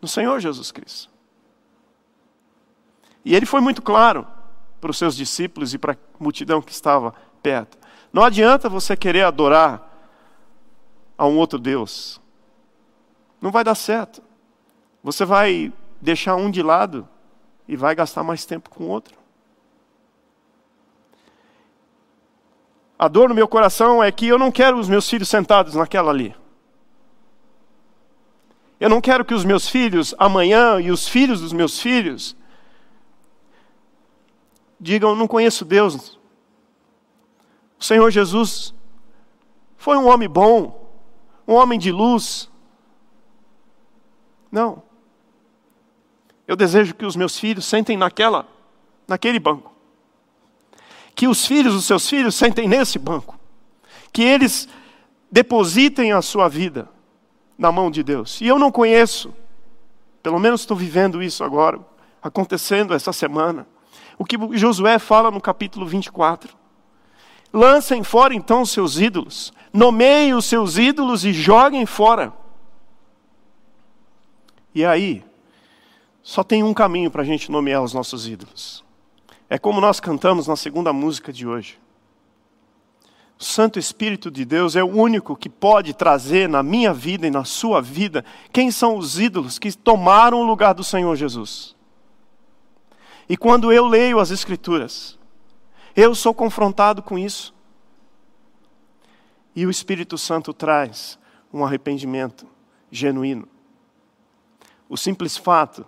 no 0.00 0.08
Senhor 0.08 0.40
Jesus 0.40 0.72
Cristo. 0.72 1.10
E 3.24 3.34
ele 3.34 3.44
foi 3.44 3.60
muito 3.60 3.82
claro 3.82 4.26
para 4.80 4.90
os 4.90 4.96
seus 4.96 5.14
discípulos 5.14 5.74
e 5.74 5.78
para 5.78 5.92
a 5.92 5.96
multidão 6.18 6.62
que 6.62 6.72
estava 6.72 7.14
perto. 7.42 7.76
Não 8.12 8.24
adianta 8.24 8.68
você 8.68 8.96
querer 8.96 9.24
adorar 9.24 9.86
a 11.18 11.26
um 11.26 11.36
outro 11.36 11.58
Deus. 11.58 12.20
Não 13.40 13.50
vai 13.50 13.64
dar 13.64 13.74
certo. 13.74 14.22
Você 15.02 15.24
vai 15.24 15.72
deixar 16.00 16.36
um 16.36 16.50
de 16.50 16.62
lado 16.62 17.08
e 17.66 17.76
vai 17.76 17.94
gastar 17.94 18.22
mais 18.22 18.44
tempo 18.44 18.68
com 18.68 18.84
o 18.84 18.88
outro. 18.88 19.18
A 22.98 23.08
dor 23.08 23.30
no 23.30 23.34
meu 23.34 23.48
coração 23.48 24.04
é 24.04 24.12
que 24.12 24.26
eu 24.26 24.38
não 24.38 24.52
quero 24.52 24.78
os 24.78 24.88
meus 24.88 25.08
filhos 25.08 25.28
sentados 25.28 25.74
naquela 25.74 26.10
ali. 26.10 26.36
Eu 28.78 28.90
não 28.90 29.00
quero 29.00 29.24
que 29.24 29.32
os 29.32 29.44
meus 29.44 29.68
filhos 29.68 30.14
amanhã 30.18 30.78
e 30.80 30.90
os 30.90 31.08
filhos 31.08 31.40
dos 31.40 31.52
meus 31.52 31.80
filhos 31.80 32.36
digam: 34.78 35.14
não 35.14 35.26
conheço 35.26 35.64
Deus. 35.64 36.18
O 37.78 37.84
Senhor 37.84 38.10
Jesus 38.10 38.74
foi 39.78 39.96
um 39.96 40.06
homem 40.06 40.28
bom, 40.28 40.92
um 41.48 41.54
homem 41.54 41.78
de 41.78 41.90
luz. 41.90 42.49
Não. 44.50 44.82
Eu 46.46 46.56
desejo 46.56 46.94
que 46.94 47.06
os 47.06 47.14
meus 47.14 47.38
filhos 47.38 47.64
sentem 47.64 47.96
naquela, 47.96 48.46
naquele 49.06 49.38
banco. 49.38 49.72
Que 51.14 51.28
os 51.28 51.46
filhos 51.46 51.74
dos 51.74 51.84
seus 51.84 52.08
filhos 52.08 52.34
sentem 52.34 52.68
nesse 52.68 52.98
banco. 52.98 53.38
Que 54.12 54.22
eles 54.22 54.68
depositem 55.30 56.12
a 56.12 56.20
sua 56.20 56.48
vida 56.48 56.88
na 57.56 57.70
mão 57.70 57.90
de 57.90 58.02
Deus. 58.02 58.40
E 58.40 58.46
eu 58.46 58.58
não 58.58 58.72
conheço, 58.72 59.32
pelo 60.22 60.38
menos 60.38 60.62
estou 60.62 60.76
vivendo 60.76 61.22
isso 61.22 61.44
agora, 61.44 61.78
acontecendo 62.22 62.94
essa 62.94 63.12
semana. 63.12 63.66
O 64.18 64.24
que 64.24 64.36
Josué 64.56 64.98
fala 64.98 65.30
no 65.30 65.40
capítulo 65.40 65.86
24. 65.86 66.58
Lancem 67.52 68.02
fora 68.02 68.34
então 68.34 68.62
os 68.62 68.70
seus 68.70 68.98
ídolos, 68.98 69.52
nomeiem 69.72 70.34
os 70.34 70.46
seus 70.46 70.78
ídolos 70.78 71.24
e 71.24 71.32
joguem 71.32 71.84
fora. 71.84 72.32
E 74.74 74.84
aí, 74.84 75.24
só 76.22 76.44
tem 76.44 76.62
um 76.62 76.74
caminho 76.74 77.10
para 77.10 77.22
a 77.22 77.24
gente 77.24 77.50
nomear 77.50 77.82
os 77.82 77.94
nossos 77.94 78.26
ídolos. 78.28 78.84
É 79.48 79.58
como 79.58 79.80
nós 79.80 79.98
cantamos 79.98 80.46
na 80.46 80.56
segunda 80.56 80.92
música 80.92 81.32
de 81.32 81.46
hoje. 81.46 81.78
O 83.38 83.44
Santo 83.44 83.78
Espírito 83.78 84.30
de 84.30 84.44
Deus 84.44 84.76
é 84.76 84.84
o 84.84 84.86
único 84.86 85.34
que 85.34 85.48
pode 85.48 85.94
trazer 85.94 86.48
na 86.48 86.62
minha 86.62 86.92
vida 86.92 87.26
e 87.26 87.30
na 87.30 87.42
sua 87.42 87.80
vida 87.80 88.24
quem 88.52 88.70
são 88.70 88.98
os 88.98 89.18
ídolos 89.18 89.58
que 89.58 89.72
tomaram 89.72 90.42
o 90.42 90.46
lugar 90.46 90.74
do 90.74 90.84
Senhor 90.84 91.16
Jesus. 91.16 91.74
E 93.28 93.36
quando 93.36 93.72
eu 93.72 93.86
leio 93.86 94.20
as 94.20 94.30
Escrituras, 94.30 95.18
eu 95.96 96.14
sou 96.14 96.34
confrontado 96.34 97.02
com 97.02 97.18
isso. 97.18 97.54
E 99.56 99.64
o 99.64 99.70
Espírito 99.70 100.18
Santo 100.18 100.52
traz 100.52 101.18
um 101.52 101.64
arrependimento 101.64 102.46
genuíno. 102.90 103.48
O 104.90 104.96
simples 104.96 105.36
fato 105.36 105.86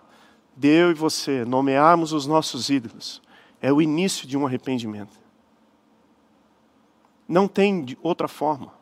de 0.57 0.69
eu 0.69 0.93
e 0.93 0.95
você 0.95 1.45
nomearmos 1.45 2.13
os 2.13 2.25
nossos 2.25 2.71
ídolos 2.71 3.21
é 3.61 3.73
o 3.73 3.83
início 3.83 4.29
de 4.29 4.39
um 4.39 4.47
arrependimento. 4.47 5.19
Não 7.27 7.49
tem 7.49 7.99
outra 8.01 8.29
forma. 8.29 8.73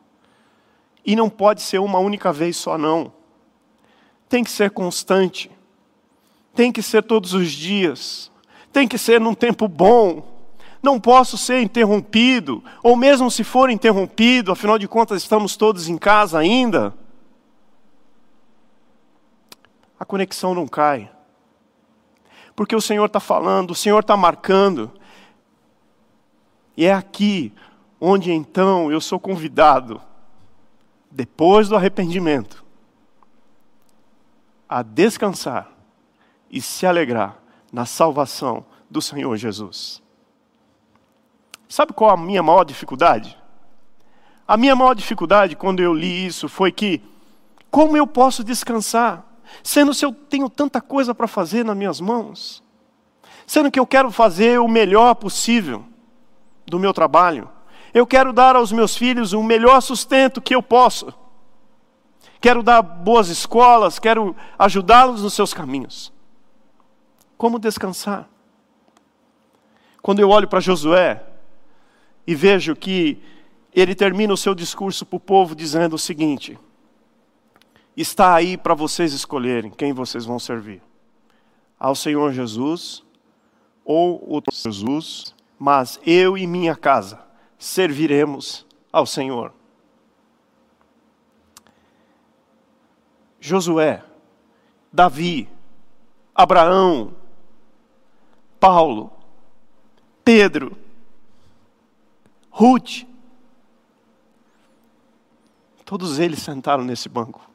E 1.03 1.15
não 1.15 1.27
pode 1.27 1.63
ser 1.63 1.79
uma 1.79 1.97
única 1.97 2.31
vez 2.31 2.55
só, 2.55 2.77
não. 2.77 3.11
Tem 4.29 4.43
que 4.43 4.51
ser 4.51 4.69
constante. 4.69 5.49
Tem 6.53 6.71
que 6.71 6.83
ser 6.83 7.01
todos 7.01 7.33
os 7.33 7.51
dias. 7.51 8.31
Tem 8.71 8.87
que 8.87 8.99
ser 8.99 9.19
num 9.19 9.33
tempo 9.33 9.67
bom. 9.67 10.23
Não 10.83 10.99
posso 10.99 11.35
ser 11.35 11.61
interrompido, 11.61 12.63
ou 12.83 12.95
mesmo 12.95 13.31
se 13.31 13.43
for 13.43 13.71
interrompido, 13.71 14.51
afinal 14.51 14.77
de 14.77 14.87
contas 14.87 15.23
estamos 15.23 15.55
todos 15.55 15.87
em 15.87 15.97
casa 15.97 16.37
ainda. 16.37 16.93
A 20.01 20.05
conexão 20.05 20.55
não 20.55 20.67
cai. 20.67 21.11
Porque 22.55 22.75
o 22.75 22.81
Senhor 22.81 23.05
está 23.05 23.19
falando, 23.19 23.69
o 23.69 23.75
Senhor 23.75 23.99
está 23.99 24.17
marcando. 24.17 24.91
E 26.75 26.85
é 26.85 26.91
aqui 26.91 27.53
onde 27.99 28.31
então 28.31 28.91
eu 28.91 28.99
sou 28.99 29.19
convidado, 29.19 30.01
depois 31.11 31.69
do 31.69 31.75
arrependimento, 31.75 32.65
a 34.67 34.81
descansar 34.81 35.69
e 36.49 36.59
se 36.59 36.87
alegrar 36.87 37.37
na 37.71 37.85
salvação 37.85 38.65
do 38.89 39.03
Senhor 39.03 39.37
Jesus. 39.37 40.01
Sabe 41.69 41.93
qual 41.93 42.09
a 42.09 42.17
minha 42.17 42.41
maior 42.41 42.63
dificuldade? 42.63 43.37
A 44.47 44.57
minha 44.57 44.75
maior 44.75 44.95
dificuldade 44.95 45.55
quando 45.55 45.79
eu 45.79 45.93
li 45.93 46.25
isso 46.25 46.49
foi 46.49 46.71
que, 46.71 47.03
como 47.69 47.95
eu 47.95 48.07
posso 48.07 48.43
descansar, 48.43 49.27
sendo 49.63 49.93
se 49.93 50.05
eu 50.05 50.13
tenho 50.13 50.49
tanta 50.49 50.81
coisa 50.81 51.13
para 51.13 51.27
fazer 51.27 51.65
nas 51.65 51.77
minhas 51.77 51.99
mãos, 51.99 52.63
sendo 53.45 53.71
que 53.71 53.79
eu 53.79 53.87
quero 53.87 54.11
fazer 54.11 54.59
o 54.59 54.67
melhor 54.67 55.15
possível 55.15 55.83
do 56.65 56.79
meu 56.79 56.93
trabalho, 56.93 57.49
eu 57.93 58.07
quero 58.07 58.31
dar 58.31 58.55
aos 58.55 58.71
meus 58.71 58.95
filhos 58.95 59.33
o 59.33 59.43
melhor 59.43 59.81
sustento 59.81 60.41
que 60.41 60.55
eu 60.55 60.63
posso. 60.63 61.13
Quero 62.39 62.63
dar 62.63 62.81
boas 62.81 63.27
escolas, 63.27 63.99
quero 63.99 64.35
ajudá-los 64.57 65.21
nos 65.21 65.33
seus 65.33 65.53
caminhos. 65.53 66.11
Como 67.37 67.59
descansar? 67.59 68.27
Quando 70.01 70.19
eu 70.19 70.29
olho 70.29 70.47
para 70.47 70.59
Josué 70.59 71.21
e 72.25 72.33
vejo 72.33 72.75
que 72.75 73.21
ele 73.73 73.93
termina 73.93 74.33
o 74.33 74.37
seu 74.37 74.55
discurso 74.55 75.05
para 75.05 75.17
o 75.17 75.19
povo 75.19 75.55
dizendo 75.55 75.95
o 75.95 75.99
seguinte: 75.99 76.57
está 77.95 78.33
aí 78.33 78.57
para 78.57 78.73
vocês 78.73 79.13
escolherem 79.13 79.71
quem 79.71 79.93
vocês 79.93 80.25
vão 80.25 80.39
servir: 80.39 80.81
ao 81.79 81.95
Senhor 81.95 82.31
Jesus 82.31 83.03
ou 83.83 84.37
o 84.37 84.41
Jesus, 84.51 85.35
mas 85.57 85.99
eu 86.05 86.37
e 86.37 86.47
minha 86.47 86.75
casa 86.75 87.19
serviremos 87.57 88.65
ao 88.91 89.05
Senhor. 89.05 89.53
Josué, 93.39 94.03
Davi, 94.93 95.49
Abraão, 96.35 97.15
Paulo, 98.59 99.11
Pedro, 100.23 100.77
Ruth, 102.51 103.03
todos 105.83 106.19
eles 106.19 106.39
sentaram 106.39 106.83
nesse 106.83 107.09
banco. 107.09 107.50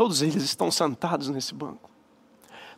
Todos 0.00 0.22
eles 0.22 0.42
estão 0.42 0.70
sentados 0.70 1.28
nesse 1.28 1.52
banco. 1.52 1.90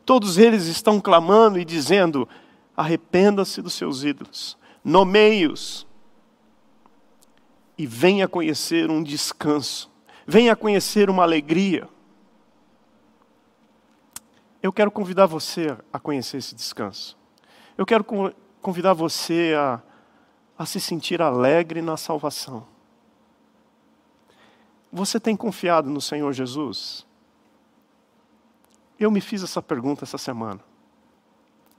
Todos 0.04 0.38
eles 0.38 0.64
estão 0.66 1.00
clamando 1.00 1.56
e 1.56 1.64
dizendo: 1.64 2.28
arrependa-se 2.76 3.62
dos 3.62 3.74
seus 3.74 4.02
ídolos, 4.02 4.58
nomeie-os, 4.82 5.86
e 7.78 7.86
venha 7.86 8.26
conhecer 8.26 8.90
um 8.90 9.00
descanso, 9.00 9.88
venha 10.26 10.56
conhecer 10.56 11.08
uma 11.08 11.22
alegria. 11.22 11.88
Eu 14.60 14.72
quero 14.72 14.90
convidar 14.90 15.26
você 15.26 15.76
a 15.92 16.00
conhecer 16.00 16.38
esse 16.38 16.56
descanso. 16.56 17.16
Eu 17.78 17.86
quero 17.86 18.04
convidar 18.60 18.94
você 18.94 19.54
a, 19.56 19.80
a 20.58 20.66
se 20.66 20.80
sentir 20.80 21.22
alegre 21.22 21.80
na 21.82 21.96
salvação. 21.96 22.66
Você 24.90 25.20
tem 25.20 25.36
confiado 25.36 25.88
no 25.88 26.00
Senhor 26.00 26.32
Jesus? 26.32 27.06
Eu 29.02 29.10
me 29.10 29.20
fiz 29.20 29.42
essa 29.42 29.60
pergunta 29.60 30.04
essa 30.04 30.16
semana. 30.16 30.60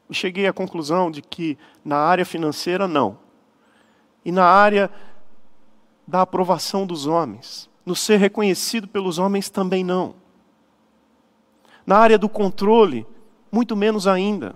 E 0.09 0.13
cheguei 0.13 0.45
à 0.45 0.51
conclusão 0.51 1.09
de 1.09 1.21
que 1.21 1.57
na 1.83 1.95
área 1.95 2.25
financeira, 2.25 2.85
não. 2.85 3.17
E 4.25 4.31
na 4.31 4.43
área 4.43 4.91
da 6.05 6.23
aprovação 6.23 6.85
dos 6.85 7.05
homens, 7.05 7.69
no 7.85 7.95
ser 7.95 8.17
reconhecido 8.17 8.89
pelos 8.89 9.19
homens 9.19 9.49
também 9.49 9.85
não. 9.85 10.15
Na 11.85 11.97
área 11.97 12.17
do 12.17 12.27
controle, 12.27 13.07
muito 13.49 13.73
menos 13.73 14.05
ainda. 14.05 14.53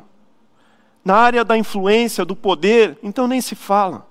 Na 1.05 1.15
área 1.15 1.45
da 1.45 1.57
influência, 1.57 2.25
do 2.25 2.35
poder, 2.35 2.99
então 3.01 3.29
nem 3.29 3.39
se 3.39 3.55
fala. 3.55 4.05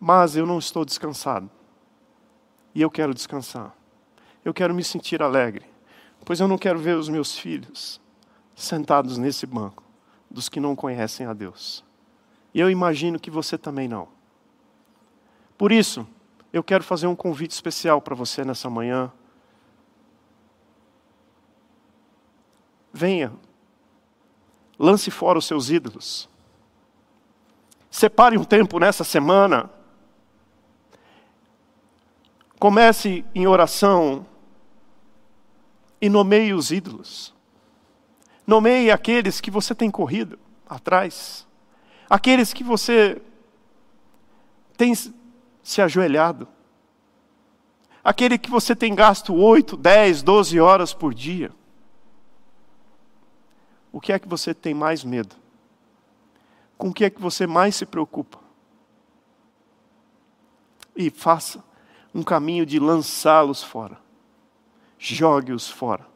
Mas 0.00 0.34
eu 0.34 0.44
não 0.44 0.58
estou 0.58 0.84
descansado. 0.84 1.48
E 2.74 2.82
eu 2.82 2.90
quero 2.90 3.14
descansar. 3.14 3.74
Eu 4.44 4.54
quero 4.54 4.74
me 4.74 4.82
sentir 4.82 5.22
alegre, 5.22 5.66
pois 6.24 6.40
eu 6.40 6.48
não 6.48 6.56
quero 6.56 6.78
ver 6.78 6.96
os 6.96 7.08
meus 7.08 7.36
filhos 7.36 8.00
sentados 8.54 9.18
nesse 9.18 9.46
banco 9.46 9.82
dos 10.30 10.48
que 10.48 10.60
não 10.60 10.76
conhecem 10.76 11.26
a 11.26 11.32
Deus. 11.32 11.84
E 12.54 12.60
eu 12.60 12.70
imagino 12.70 13.18
que 13.18 13.30
você 13.30 13.58
também 13.58 13.88
não. 13.88 14.08
Por 15.58 15.72
isso, 15.72 16.06
eu 16.52 16.62
quero 16.62 16.82
fazer 16.82 17.06
um 17.06 17.16
convite 17.16 17.50
especial 17.50 18.00
para 18.00 18.14
você 18.14 18.44
nessa 18.44 18.70
manhã. 18.70 19.12
Venha, 22.92 23.32
lance 24.78 25.10
fora 25.10 25.38
os 25.38 25.46
seus 25.46 25.70
ídolos. 25.70 26.28
Separe 27.90 28.38
um 28.38 28.44
tempo 28.44 28.78
nessa 28.78 29.04
semana. 29.04 29.70
Comece 32.60 33.24
em 33.34 33.48
oração 33.48 34.24
e 36.00 36.08
nomeie 36.08 36.54
os 36.54 36.70
ídolos. 36.70 37.34
Nomeie 38.46 38.92
aqueles 38.92 39.40
que 39.40 39.50
você 39.50 39.74
tem 39.74 39.90
corrido 39.90 40.38
atrás, 40.68 41.44
aqueles 42.08 42.52
que 42.52 42.62
você 42.62 43.20
tem 44.76 44.94
se 44.94 45.82
ajoelhado, 45.82 46.46
aquele 48.04 48.38
que 48.38 48.48
você 48.48 48.76
tem 48.76 48.94
gasto 48.94 49.34
8, 49.34 49.76
10, 49.76 50.22
12 50.22 50.60
horas 50.60 50.94
por 50.94 51.12
dia. 51.12 51.50
O 53.90 54.00
que 54.00 54.12
é 54.12 54.18
que 54.20 54.28
você 54.28 54.54
tem 54.54 54.72
mais 54.72 55.02
medo? 55.02 55.40
com 56.80 56.88
o 56.88 56.94
que 56.94 57.04
é 57.04 57.10
que 57.10 57.20
você 57.20 57.46
mais 57.46 57.76
se 57.76 57.84
preocupa. 57.84 58.38
E 60.96 61.10
faça 61.10 61.62
um 62.14 62.22
caminho 62.22 62.66
de 62.66 62.78
lançá-los 62.78 63.62
fora. 63.62 63.98
Jogue-os 64.98 65.68
fora. 65.68 66.06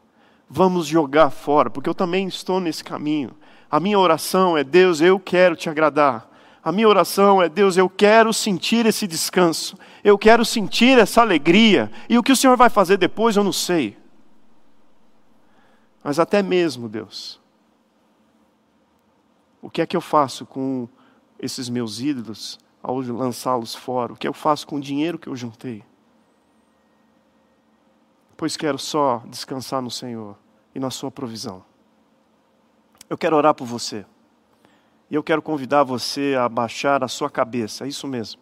Vamos 0.49 0.85
jogar 0.85 1.29
fora, 1.29 1.69
porque 1.69 1.89
eu 1.89 1.95
também 1.95 2.27
estou 2.27 2.59
nesse 2.59 2.83
caminho. 2.83 3.31
A 3.69 3.79
minha 3.79 3.97
oração 3.97 4.57
é: 4.57 4.63
Deus, 4.63 5.01
eu 5.01 5.19
quero 5.19 5.55
te 5.55 5.69
agradar. 5.69 6.29
A 6.63 6.71
minha 6.71 6.87
oração 6.87 7.41
é: 7.41 7.49
Deus, 7.49 7.77
eu 7.77 7.89
quero 7.89 8.31
sentir 8.31 8.85
esse 8.85 9.07
descanso. 9.07 9.77
Eu 10.03 10.17
quero 10.17 10.45
sentir 10.45 10.99
essa 10.99 11.21
alegria. 11.21 11.91
E 12.07 12.17
o 12.17 12.23
que 12.23 12.31
o 12.31 12.35
Senhor 12.35 12.55
vai 12.55 12.69
fazer 12.69 12.97
depois, 12.97 13.35
eu 13.35 13.43
não 13.43 13.53
sei. 13.53 13.97
Mas 16.03 16.19
até 16.19 16.43
mesmo, 16.43 16.87
Deus, 16.87 17.41
o 19.59 19.69
que 19.71 19.81
é 19.81 19.87
que 19.87 19.97
eu 19.97 20.01
faço 20.01 20.45
com 20.45 20.87
esses 21.39 21.67
meus 21.67 21.99
ídolos 21.99 22.59
ao 22.85 22.97
lançá-los 22.97 23.73
fora? 23.73 24.13
O 24.13 24.15
que 24.15 24.27
eu 24.27 24.33
faço 24.33 24.67
com 24.67 24.75
o 24.75 24.79
dinheiro 24.79 25.17
que 25.17 25.27
eu 25.27 25.35
juntei? 25.35 25.83
Pois 28.37 28.55
quero 28.55 28.77
só 28.77 29.23
descansar 29.25 29.81
no 29.81 29.89
Senhor 29.89 30.37
e 30.73 30.79
na 30.79 30.91
Sua 30.91 31.09
provisão. 31.09 31.63
Eu 33.09 33.17
quero 33.17 33.35
orar 33.35 33.55
por 33.55 33.65
você. 33.65 34.05
E 35.09 35.15
eu 35.15 35.23
quero 35.23 35.41
convidar 35.41 35.83
você 35.83 36.35
a 36.39 36.47
baixar 36.47 37.03
a 37.03 37.07
sua 37.07 37.29
cabeça, 37.29 37.85
é 37.85 37.87
isso 37.87 38.07
mesmo. 38.07 38.41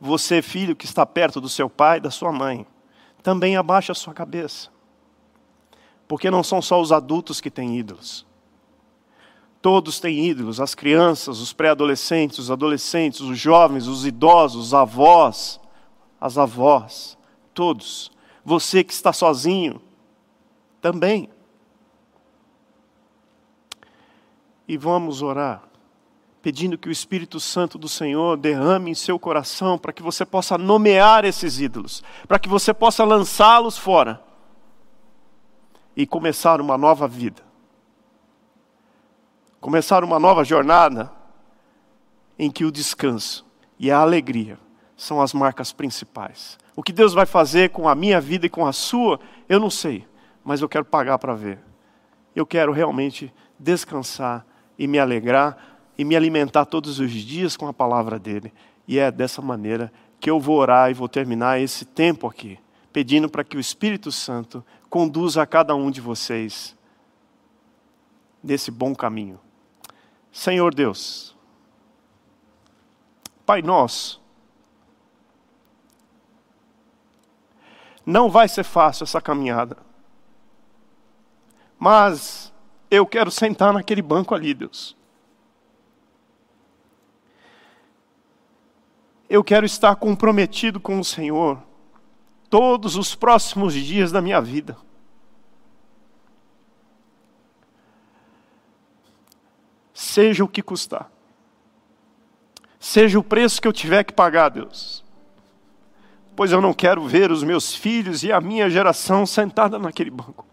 Você, 0.00 0.42
filho 0.42 0.74
que 0.74 0.84
está 0.84 1.06
perto 1.06 1.40
do 1.40 1.48
seu 1.48 1.70
pai 1.70 1.98
e 1.98 2.00
da 2.00 2.10
sua 2.10 2.32
mãe, 2.32 2.66
também 3.22 3.56
abaixa 3.56 3.92
a 3.92 3.94
sua 3.94 4.12
cabeça. 4.12 4.70
Porque 6.08 6.30
não 6.30 6.42
são 6.42 6.60
só 6.60 6.80
os 6.80 6.92
adultos 6.92 7.40
que 7.40 7.50
têm 7.50 7.78
ídolos. 7.78 8.26
Todos 9.62 10.00
têm 10.00 10.26
ídolos, 10.26 10.60
as 10.60 10.74
crianças, 10.74 11.38
os 11.38 11.52
pré-adolescentes, 11.52 12.40
os 12.40 12.50
adolescentes, 12.50 13.20
os 13.20 13.38
jovens, 13.38 13.86
os 13.86 14.04
idosos, 14.04 14.66
os 14.66 14.74
avós, 14.74 15.60
as 16.20 16.36
avós, 16.36 17.16
todos. 17.54 18.10
Você 18.44 18.82
que 18.82 18.92
está 18.92 19.12
sozinho, 19.12 19.80
também. 20.80 21.28
E 24.66 24.76
vamos 24.76 25.22
orar, 25.22 25.62
pedindo 26.42 26.76
que 26.76 26.88
o 26.88 26.92
Espírito 26.92 27.38
Santo 27.38 27.78
do 27.78 27.88
Senhor 27.88 28.36
derrame 28.36 28.90
em 28.90 28.94
seu 28.94 29.16
coração 29.16 29.78
para 29.78 29.92
que 29.92 30.02
você 30.02 30.26
possa 30.26 30.58
nomear 30.58 31.24
esses 31.24 31.60
ídolos, 31.60 32.02
para 32.26 32.40
que 32.40 32.48
você 32.48 32.74
possa 32.74 33.04
lançá-los 33.04 33.78
fora 33.78 34.20
e 35.96 36.04
começar 36.04 36.60
uma 36.60 36.76
nova 36.76 37.06
vida 37.06 37.51
começar 39.62 40.02
uma 40.02 40.18
nova 40.18 40.42
jornada 40.42 41.08
em 42.36 42.50
que 42.50 42.64
o 42.64 42.72
descanso 42.72 43.46
e 43.78 43.92
a 43.92 43.98
alegria 44.00 44.58
são 44.96 45.22
as 45.22 45.32
marcas 45.32 45.72
principais. 45.72 46.58
O 46.74 46.82
que 46.82 46.92
Deus 46.92 47.14
vai 47.14 47.26
fazer 47.26 47.70
com 47.70 47.88
a 47.88 47.94
minha 47.94 48.20
vida 48.20 48.46
e 48.46 48.50
com 48.50 48.66
a 48.66 48.72
sua, 48.72 49.20
eu 49.48 49.60
não 49.60 49.70
sei, 49.70 50.04
mas 50.42 50.60
eu 50.60 50.68
quero 50.68 50.84
pagar 50.84 51.16
para 51.16 51.36
ver. 51.36 51.60
Eu 52.34 52.44
quero 52.44 52.72
realmente 52.72 53.32
descansar 53.56 54.44
e 54.76 54.88
me 54.88 54.98
alegrar 54.98 55.56
e 55.96 56.04
me 56.04 56.16
alimentar 56.16 56.64
todos 56.64 56.98
os 56.98 57.12
dias 57.12 57.56
com 57.56 57.68
a 57.68 57.72
palavra 57.72 58.18
dele. 58.18 58.52
E 58.88 58.98
é 58.98 59.12
dessa 59.12 59.40
maneira 59.40 59.92
que 60.18 60.28
eu 60.28 60.40
vou 60.40 60.58
orar 60.58 60.90
e 60.90 60.94
vou 60.94 61.08
terminar 61.08 61.60
esse 61.60 61.84
tempo 61.84 62.26
aqui, 62.26 62.58
pedindo 62.92 63.28
para 63.28 63.44
que 63.44 63.56
o 63.56 63.60
Espírito 63.60 64.10
Santo 64.10 64.64
conduza 64.90 65.40
a 65.40 65.46
cada 65.46 65.72
um 65.76 65.88
de 65.88 66.00
vocês 66.00 66.76
nesse 68.42 68.68
bom 68.68 68.92
caminho. 68.92 69.38
Senhor 70.32 70.74
Deus, 70.74 71.36
Pai 73.44 73.60
nosso, 73.60 74.22
não 78.04 78.30
vai 78.30 78.48
ser 78.48 78.64
fácil 78.64 79.04
essa 79.04 79.20
caminhada, 79.20 79.76
mas 81.78 82.52
eu 82.90 83.06
quero 83.06 83.30
sentar 83.30 83.72
naquele 83.72 84.00
banco 84.00 84.34
ali, 84.34 84.54
Deus. 84.54 84.96
Eu 89.28 89.42
quero 89.42 89.64
estar 89.64 89.96
comprometido 89.96 90.78
com 90.78 90.98
o 90.98 91.04
Senhor 91.04 91.62
todos 92.50 92.96
os 92.96 93.14
próximos 93.14 93.72
dias 93.72 94.12
da 94.12 94.20
minha 94.20 94.40
vida. 94.40 94.76
Seja 100.02 100.44
o 100.44 100.48
que 100.48 100.62
custar. 100.62 101.10
Seja 102.78 103.18
o 103.18 103.22
preço 103.22 103.62
que 103.62 103.68
eu 103.68 103.72
tiver 103.72 104.02
que 104.02 104.12
pagar, 104.12 104.48
Deus. 104.48 105.04
Pois 106.34 106.50
eu 106.50 106.60
não 106.60 106.74
quero 106.74 107.06
ver 107.06 107.30
os 107.30 107.44
meus 107.44 107.74
filhos 107.74 108.24
e 108.24 108.32
a 108.32 108.40
minha 108.40 108.68
geração 108.68 109.24
sentada 109.24 109.78
naquele 109.78 110.10
banco. 110.10 110.44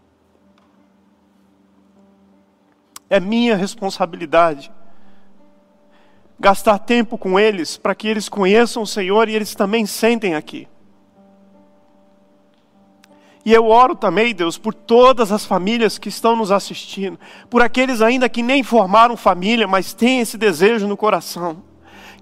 É 3.08 3.18
minha 3.18 3.56
responsabilidade 3.56 4.70
gastar 6.38 6.78
tempo 6.78 7.18
com 7.18 7.38
eles 7.38 7.76
para 7.76 7.94
que 7.94 8.06
eles 8.06 8.28
conheçam 8.28 8.82
o 8.82 8.86
Senhor 8.86 9.28
e 9.28 9.34
eles 9.34 9.54
também 9.54 9.84
sentem 9.84 10.36
aqui. 10.36 10.68
E 13.50 13.52
eu 13.52 13.66
oro 13.66 13.96
também, 13.96 14.32
Deus, 14.32 14.56
por 14.56 14.72
todas 14.72 15.32
as 15.32 15.44
famílias 15.44 15.98
que 15.98 16.08
estão 16.08 16.36
nos 16.36 16.52
assistindo, 16.52 17.18
por 17.50 17.60
aqueles 17.62 18.00
ainda 18.00 18.28
que 18.28 18.44
nem 18.44 18.62
formaram 18.62 19.16
família, 19.16 19.66
mas 19.66 19.92
têm 19.92 20.20
esse 20.20 20.38
desejo 20.38 20.86
no 20.86 20.96
coração. 20.96 21.60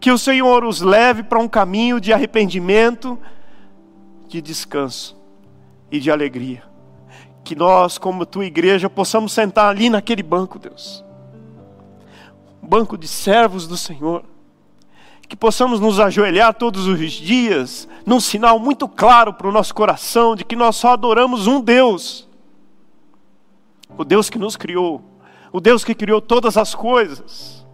Que 0.01 0.11
o 0.11 0.17
Senhor 0.17 0.65
os 0.65 0.81
leve 0.81 1.23
para 1.23 1.39
um 1.39 1.47
caminho 1.47 2.01
de 2.01 2.15
arrependimento, 2.15 3.19
de 4.27 4.41
descanso 4.41 5.21
e 5.93 6.01
de 6.01 6.11
alegria. 6.11 6.63
Que 7.45 7.55
nós, 7.55 7.99
como 7.99 8.25
tua 8.25 8.47
igreja, 8.47 8.89
possamos 8.89 9.31
sentar 9.31 9.69
ali 9.69 9.91
naquele 9.91 10.23
banco, 10.23 10.59
Deus. 10.59 11.05
Um 12.63 12.67
banco 12.67 12.97
de 12.97 13.07
servos 13.07 13.69
do 13.69 13.77
Senhor 13.77 14.25
que 15.29 15.37
possamos 15.37 15.79
nos 15.79 16.01
ajoelhar 16.01 16.55
todos 16.55 16.87
os 16.87 17.13
dias, 17.13 17.87
num 18.07 18.19
sinal 18.19 18.59
muito 18.59 18.89
claro 18.89 19.35
para 19.35 19.47
o 19.47 19.53
nosso 19.53 19.75
coração 19.75 20.35
de 20.35 20.43
que 20.43 20.57
nós 20.57 20.77
só 20.77 20.95
adoramos 20.95 21.47
um 21.47 21.61
Deus, 21.61 22.27
o 23.97 24.05
Deus 24.05 24.31
que 24.31 24.39
nos 24.39 24.57
criou, 24.57 25.03
o 25.53 25.61
Deus 25.61 25.85
que 25.85 25.95
criou 25.95 26.21
todas 26.23 26.57
as 26.57 26.75
coisas. 26.75 27.67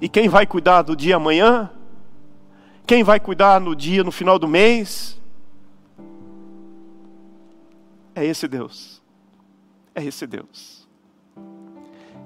E 0.00 0.08
quem 0.08 0.28
vai 0.28 0.46
cuidar 0.46 0.82
do 0.82 0.94
dia 0.94 1.16
amanhã? 1.16 1.70
Quem 2.86 3.02
vai 3.02 3.18
cuidar 3.18 3.60
no 3.60 3.74
dia, 3.74 4.02
no 4.04 4.12
final 4.12 4.38
do 4.38 4.48
mês? 4.48 5.20
É 8.14 8.24
esse 8.24 8.46
Deus. 8.46 9.00
É 9.94 10.04
esse 10.04 10.26
Deus. 10.26 10.88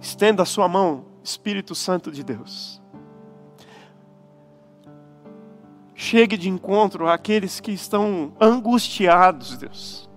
Estenda 0.00 0.42
a 0.42 0.46
sua 0.46 0.68
mão 0.68 1.15
Espírito 1.26 1.74
Santo 1.74 2.12
de 2.12 2.22
Deus. 2.22 2.80
Chegue 5.92 6.36
de 6.36 6.48
encontro 6.48 7.08
àqueles 7.08 7.58
que 7.58 7.72
estão 7.72 8.32
angustiados, 8.40 9.56
Deus, 9.56 10.08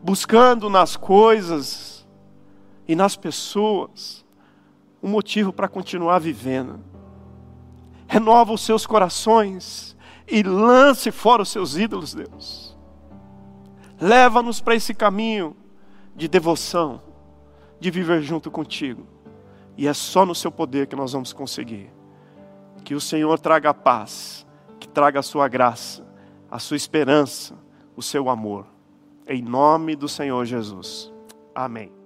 buscando 0.00 0.70
nas 0.70 0.96
coisas 0.96 2.06
e 2.86 2.94
nas 2.94 3.16
pessoas 3.16 4.24
um 5.02 5.08
motivo 5.08 5.52
para 5.52 5.66
continuar 5.66 6.20
vivendo. 6.20 6.78
Renova 8.06 8.52
os 8.52 8.60
seus 8.60 8.86
corações 8.86 9.96
e 10.28 10.44
lance 10.44 11.10
fora 11.10 11.42
os 11.42 11.48
seus 11.48 11.76
ídolos, 11.76 12.14
Deus. 12.14 12.78
Leva-nos 14.00 14.60
para 14.60 14.76
esse 14.76 14.94
caminho 14.94 15.56
de 16.14 16.28
devoção, 16.28 17.02
de 17.80 17.90
viver 17.90 18.22
junto 18.22 18.52
contigo. 18.52 19.19
E 19.80 19.88
é 19.88 19.94
só 19.94 20.26
no 20.26 20.34
seu 20.34 20.52
poder 20.52 20.88
que 20.88 20.94
nós 20.94 21.14
vamos 21.14 21.32
conseguir. 21.32 21.90
Que 22.84 22.94
o 22.94 23.00
Senhor 23.00 23.38
traga 23.38 23.70
a 23.70 23.74
paz, 23.74 24.46
que 24.78 24.86
traga 24.86 25.20
a 25.20 25.22
sua 25.22 25.48
graça, 25.48 26.06
a 26.50 26.58
sua 26.58 26.76
esperança, 26.76 27.56
o 27.96 28.02
seu 28.02 28.28
amor. 28.28 28.66
Em 29.26 29.40
nome 29.40 29.96
do 29.96 30.06
Senhor 30.06 30.44
Jesus. 30.44 31.10
Amém. 31.54 31.99